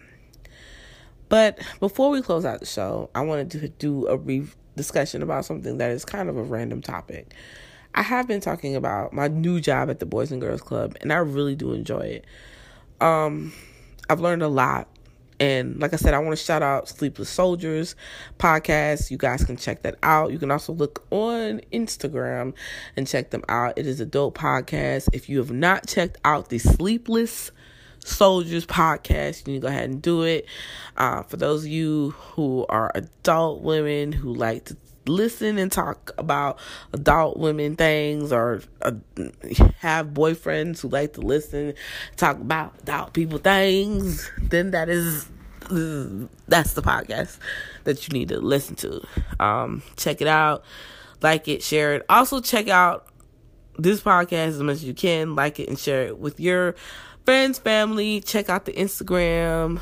But 1.28 1.58
before 1.80 2.10
we 2.10 2.22
close 2.22 2.44
out 2.44 2.60
the 2.60 2.66
show, 2.66 3.10
I 3.14 3.22
wanted 3.22 3.50
to 3.52 3.68
do 3.68 4.06
a 4.06 4.16
brief 4.16 4.56
discussion 4.76 5.22
about 5.22 5.44
something 5.44 5.78
that 5.78 5.90
is 5.90 6.04
kind 6.04 6.28
of 6.28 6.36
a 6.36 6.42
random 6.42 6.82
topic. 6.82 7.34
I 7.94 8.02
have 8.02 8.28
been 8.28 8.40
talking 8.40 8.76
about 8.76 9.12
my 9.12 9.28
new 9.28 9.60
job 9.60 9.88
at 9.90 10.00
the 10.00 10.06
Boys 10.06 10.30
and 10.30 10.40
Girls 10.40 10.60
Club, 10.60 10.96
and 11.00 11.12
I 11.12 11.16
really 11.16 11.54
do 11.54 11.72
enjoy 11.72 12.00
it. 12.00 12.24
Um, 13.00 13.52
I've 14.08 14.20
learned 14.20 14.42
a 14.42 14.48
lot 14.48 14.88
and 15.38 15.78
like 15.80 15.92
I 15.92 15.96
said, 15.96 16.14
I 16.14 16.18
want 16.18 16.36
to 16.36 16.42
shout 16.42 16.62
out 16.62 16.88
Sleepless 16.88 17.28
Soldiers 17.28 17.94
podcast. 18.38 19.10
You 19.10 19.18
guys 19.18 19.44
can 19.44 19.56
check 19.56 19.82
that 19.82 19.96
out. 20.02 20.32
You 20.32 20.38
can 20.38 20.50
also 20.50 20.72
look 20.72 21.06
on 21.10 21.60
Instagram 21.72 22.54
and 22.96 23.06
check 23.06 23.30
them 23.30 23.44
out. 23.48 23.76
It 23.76 23.86
is 23.86 24.00
a 24.00 24.06
dope 24.06 24.38
podcast. 24.38 25.08
If 25.12 25.28
you 25.28 25.38
have 25.38 25.50
not 25.50 25.86
checked 25.86 26.18
out 26.24 26.48
the 26.48 26.58
Sleepless 26.58 27.50
Soldiers 28.06 28.64
podcast, 28.66 29.46
you 29.46 29.54
to 29.54 29.60
go 29.60 29.68
ahead 29.68 29.90
and 29.90 30.00
do 30.00 30.22
it. 30.22 30.46
Uh, 30.96 31.22
for 31.24 31.36
those 31.36 31.64
of 31.64 31.70
you 31.70 32.10
who 32.10 32.64
are 32.68 32.92
adult 32.94 33.62
women 33.62 34.12
who 34.12 34.32
like 34.32 34.66
to 34.66 34.76
listen 35.08 35.58
and 35.58 35.70
talk 35.70 36.12
about 36.18 36.58
adult 36.92 37.36
women 37.36 37.76
things 37.76 38.32
or 38.32 38.60
uh, 38.82 38.92
have 39.78 40.08
boyfriends 40.08 40.80
who 40.80 40.88
like 40.88 41.12
to 41.12 41.20
listen 41.20 41.72
talk 42.16 42.36
about 42.40 42.74
adult 42.82 43.12
people 43.12 43.38
things 43.38 44.28
then 44.40 44.72
that 44.72 44.88
is 44.88 45.28
that's 46.48 46.74
the 46.74 46.82
podcast 46.82 47.38
that 47.84 48.06
you 48.06 48.16
need 48.16 48.28
to 48.28 48.38
listen 48.38 48.76
to. 48.76 49.02
Um 49.40 49.82
check 49.96 50.20
it 50.20 50.28
out. 50.28 50.64
Like 51.22 51.48
it 51.48 51.62
share 51.62 51.94
it. 51.94 52.06
Also 52.08 52.40
check 52.40 52.68
out 52.68 53.08
this 53.78 54.00
podcast 54.00 54.48
as 54.48 54.62
much 54.62 54.76
as 54.76 54.84
you 54.84 54.94
can. 54.94 55.34
Like 55.34 55.58
it 55.58 55.68
and 55.68 55.78
share 55.78 56.02
it 56.06 56.18
with 56.18 56.38
your 56.38 56.76
friends 57.26 57.58
family 57.58 58.20
check 58.20 58.48
out 58.48 58.64
the 58.64 58.72
instagram 58.72 59.78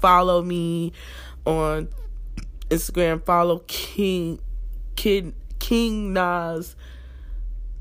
follow 0.00 0.40
me 0.40 0.92
on 1.44 1.88
Instagram, 2.70 3.22
follow 3.24 3.58
King 3.66 4.40
Kid 4.96 5.34
King 5.58 6.12
Nas. 6.12 6.76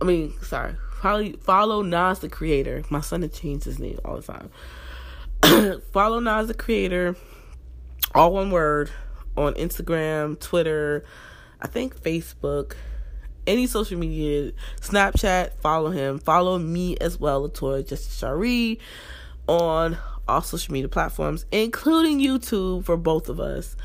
I 0.01 0.05
mean, 0.05 0.33
sorry. 0.41 0.75
Follow 1.01 1.31
follow 1.33 1.81
Nas 1.81 2.19
the 2.19 2.29
creator. 2.29 2.83
My 2.89 3.01
son 3.01 3.21
has 3.21 3.31
changed 3.31 3.65
his 3.65 3.79
name 3.79 3.99
all 4.03 4.19
the 4.19 4.49
time. 5.43 5.81
follow 5.93 6.19
Nas 6.19 6.47
the 6.47 6.53
creator. 6.53 7.15
All 8.15 8.33
one 8.33 8.49
word 8.49 8.89
on 9.37 9.53
Instagram, 9.53 10.39
Twitter, 10.39 11.05
I 11.61 11.67
think 11.67 11.95
Facebook, 12.01 12.73
any 13.49 13.65
social 13.67 13.97
media, 13.97 14.51
Snapchat, 14.79 15.53
follow 15.55 15.89
him. 15.89 16.19
Follow 16.19 16.59
me 16.59 16.95
as 16.97 17.19
well, 17.19 17.49
Latoya 17.49 17.85
Justice 17.85 18.17
Shari, 18.17 18.79
on 19.47 19.97
all 20.27 20.41
social 20.41 20.71
media 20.71 20.87
platforms, 20.87 21.45
including 21.51 22.19
YouTube 22.19 22.85
for 22.85 22.95
both 22.95 23.27
of 23.27 23.39
us. 23.39 23.75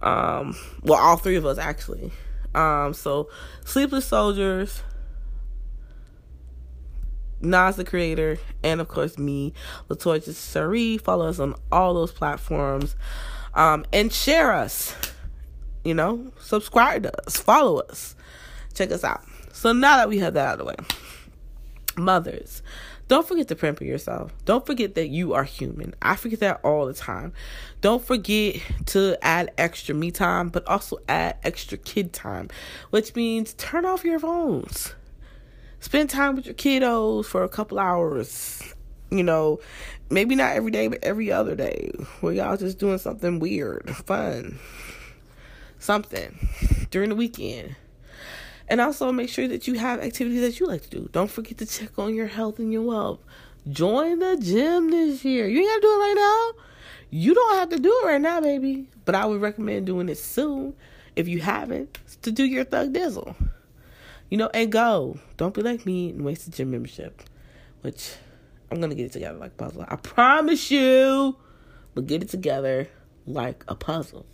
Um, 0.00 0.56
well, 0.82 0.98
all 0.98 1.16
three 1.16 1.36
of 1.36 1.46
us 1.46 1.56
actually. 1.56 2.10
Um, 2.54 2.92
so 2.92 3.30
Sleepless 3.64 4.04
Soldiers, 4.04 4.82
Nas 7.40 7.76
the 7.76 7.84
creator, 7.84 8.38
and 8.62 8.80
of 8.80 8.88
course 8.88 9.16
me, 9.16 9.52
Latoya 9.88 10.52
Shari. 10.52 10.98
Follow 10.98 11.28
us 11.28 11.38
on 11.38 11.54
all 11.70 11.94
those 11.94 12.10
platforms. 12.12 12.96
Um, 13.54 13.84
and 13.92 14.12
share 14.12 14.52
us. 14.52 14.96
You 15.84 15.94
know, 15.94 16.32
subscribe 16.40 17.04
to 17.04 17.26
us, 17.26 17.36
follow 17.36 17.80
us, 17.80 18.16
check 18.74 18.90
us 18.90 19.04
out. 19.04 19.22
So 19.52 19.72
now 19.72 19.96
that 19.96 20.08
we 20.08 20.18
have 20.18 20.34
that 20.34 20.46
out 20.46 20.52
of 20.54 20.58
the 20.58 20.64
way, 20.64 20.76
Mothers, 21.96 22.62
don't 23.06 23.26
forget 23.26 23.48
to 23.48 23.56
pamper 23.56 23.84
yourself. 23.84 24.32
Don't 24.44 24.64
forget 24.64 24.94
that 24.94 25.08
you 25.08 25.34
are 25.34 25.44
human. 25.44 25.94
I 26.02 26.16
forget 26.16 26.40
that 26.40 26.60
all 26.64 26.86
the 26.86 26.94
time. 26.94 27.32
Don't 27.80 28.04
forget 28.04 28.56
to 28.86 29.16
add 29.22 29.52
extra 29.58 29.94
me 29.94 30.10
time, 30.10 30.48
but 30.48 30.66
also 30.66 30.98
add 31.08 31.36
extra 31.44 31.78
kid 31.78 32.12
time, 32.12 32.48
which 32.90 33.14
means 33.14 33.54
turn 33.54 33.84
off 33.84 34.04
your 34.04 34.18
phones. 34.18 34.94
Spend 35.80 36.08
time 36.08 36.34
with 36.34 36.46
your 36.46 36.54
kiddos 36.54 37.26
for 37.26 37.44
a 37.44 37.48
couple 37.48 37.78
hours. 37.78 38.62
You 39.10 39.22
know, 39.22 39.60
maybe 40.10 40.34
not 40.34 40.56
every 40.56 40.70
day, 40.70 40.88
but 40.88 41.04
every 41.04 41.30
other 41.30 41.54
day, 41.54 41.92
where 42.20 42.32
y'all 42.32 42.56
just 42.56 42.78
doing 42.78 42.98
something 42.98 43.38
weird, 43.38 43.94
fun, 43.94 44.58
something 45.78 46.48
during 46.90 47.10
the 47.10 47.14
weekend. 47.14 47.76
And 48.68 48.80
also 48.80 49.12
make 49.12 49.28
sure 49.28 49.46
that 49.48 49.66
you 49.66 49.74
have 49.74 50.00
activities 50.00 50.40
that 50.40 50.58
you 50.58 50.66
like 50.66 50.82
to 50.82 50.90
do. 50.90 51.08
Don't 51.12 51.30
forget 51.30 51.58
to 51.58 51.66
check 51.66 51.98
on 51.98 52.14
your 52.14 52.26
health 52.26 52.58
and 52.58 52.72
your 52.72 52.82
wealth. 52.82 53.20
Join 53.70 54.18
the 54.18 54.36
gym 54.36 54.90
this 54.90 55.24
year. 55.24 55.46
You 55.46 55.60
ain't 55.60 55.68
gotta 55.68 55.80
do 55.80 55.88
it 55.88 55.98
right 55.98 56.14
now. 56.54 56.62
You 57.10 57.34
don't 57.34 57.56
have 57.56 57.68
to 57.70 57.78
do 57.78 58.00
it 58.02 58.06
right 58.06 58.20
now, 58.20 58.40
baby. 58.40 58.88
But 59.04 59.14
I 59.14 59.26
would 59.26 59.40
recommend 59.40 59.86
doing 59.86 60.08
it 60.08 60.18
soon 60.18 60.74
if 61.14 61.28
you 61.28 61.40
haven't 61.40 61.98
to 62.22 62.32
do 62.32 62.44
your 62.44 62.64
thug 62.64 62.92
dizzle. 62.92 63.34
You 64.30 64.38
know, 64.38 64.50
and 64.52 64.72
go. 64.72 65.18
Don't 65.36 65.54
be 65.54 65.62
like 65.62 65.86
me 65.86 66.10
and 66.10 66.24
waste 66.24 66.46
the 66.46 66.50
gym 66.50 66.70
membership. 66.70 67.22
Which 67.82 68.14
I'm 68.70 68.80
gonna 68.80 68.94
get 68.94 69.06
it 69.06 69.12
together 69.12 69.38
like 69.38 69.56
puzzle. 69.56 69.84
I 69.86 69.96
promise 69.96 70.70
you. 70.70 71.36
But 71.94 72.06
get 72.06 72.22
it 72.22 72.30
together 72.30 72.88
like 73.26 73.64
a 73.68 73.74
puzzle. 73.74 74.26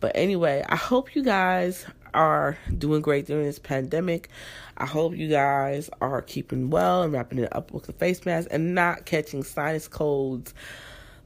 But 0.00 0.12
anyway, 0.14 0.64
I 0.68 0.76
hope 0.76 1.14
you 1.14 1.22
guys 1.22 1.86
are 2.14 2.58
doing 2.76 3.02
great 3.02 3.26
during 3.26 3.44
this 3.44 3.58
pandemic. 3.58 4.28
I 4.76 4.86
hope 4.86 5.14
you 5.16 5.28
guys 5.28 5.90
are 6.00 6.22
keeping 6.22 6.70
well 6.70 7.02
and 7.02 7.12
wrapping 7.12 7.38
it 7.38 7.54
up 7.54 7.72
with 7.72 7.84
the 7.84 7.92
face 7.92 8.24
mask 8.24 8.48
and 8.50 8.74
not 8.74 9.06
catching 9.06 9.42
sinus 9.42 9.88
colds 9.88 10.54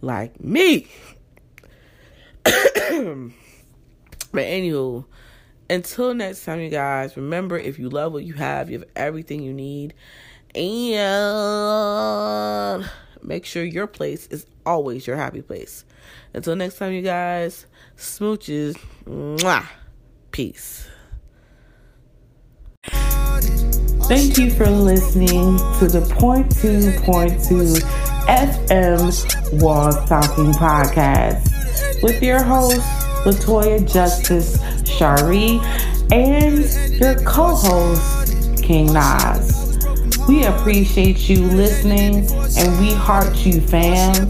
like 0.01 0.40
me. 0.40 0.87
but 2.44 2.53
anywho, 4.33 5.05
until 5.70 6.14
next 6.14 6.44
time, 6.44 6.61
you 6.61 6.68
guys, 6.68 7.16
remember 7.16 7.59
if 7.59 7.79
you 7.79 7.88
love 7.88 8.12
what 8.12 8.25
you 8.25 8.35
have, 8.35 8.70
you 8.70 8.81
have 8.81 8.88
everything 8.97 9.42
you 9.42 9.53
need. 9.53 9.94
And 10.55 10.99
make 13.23 13.44
sure 13.44 13.64
your 13.64 13.87
place 13.87 14.27
is 14.29 14.47
always 14.66 15.07
your 15.07 15.16
happy 15.16 15.42
place. 15.42 15.85
Until 16.33 16.57
next 16.57 16.79
time, 16.79 16.92
you 16.92 17.03
guys, 17.03 17.66
smooches. 17.97 18.77
Mwah. 19.07 19.66
Peace. 20.35 20.88
Thank 22.83 24.37
you 24.37 24.51
for 24.51 24.68
listening 24.68 25.59
to 25.79 25.87
the 25.87 26.05
Point 26.18 26.51
Two 26.57 26.90
Point 27.03 27.40
Two 27.44 27.77
FM 28.27 29.62
Walls 29.62 29.94
Talking 30.09 30.51
Podcast 30.55 32.03
with 32.03 32.20
your 32.20 32.42
host 32.42 32.81
Latoya 33.25 33.88
Justice 33.88 34.59
Shari 34.90 35.61
and 36.11 36.64
your 36.99 37.14
co-host 37.23 38.61
King 38.61 38.92
Nas. 38.92 39.79
We 40.27 40.47
appreciate 40.47 41.29
you 41.29 41.47
listening 41.47 42.29
and 42.59 42.81
we 42.81 42.92
heart 42.92 43.47
you, 43.47 43.61
fam. 43.61 44.27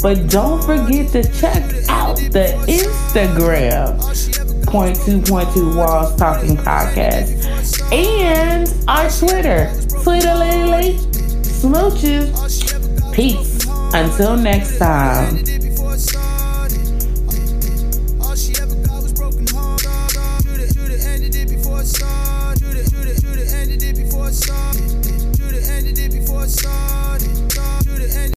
But 0.00 0.30
don't 0.30 0.62
forget 0.62 1.10
to 1.10 1.24
check 1.24 1.64
out 1.88 2.16
the 2.30 2.54
Instagram 2.68 4.37
Point 4.70 4.96
Two 5.04 5.20
Point 5.22 5.52
Two 5.54 5.74
Walls 5.76 6.14
Talking 6.16 6.56
Podcast 6.56 7.92
and 7.92 8.68
our 8.88 9.08
Twitter, 9.10 9.72
Twitter 10.02 10.34
Lily 10.34 10.98
Smooches. 11.42 12.34
Peace. 13.14 13.66
Until 13.94 14.36
next 14.36 14.78
time. 14.78 15.57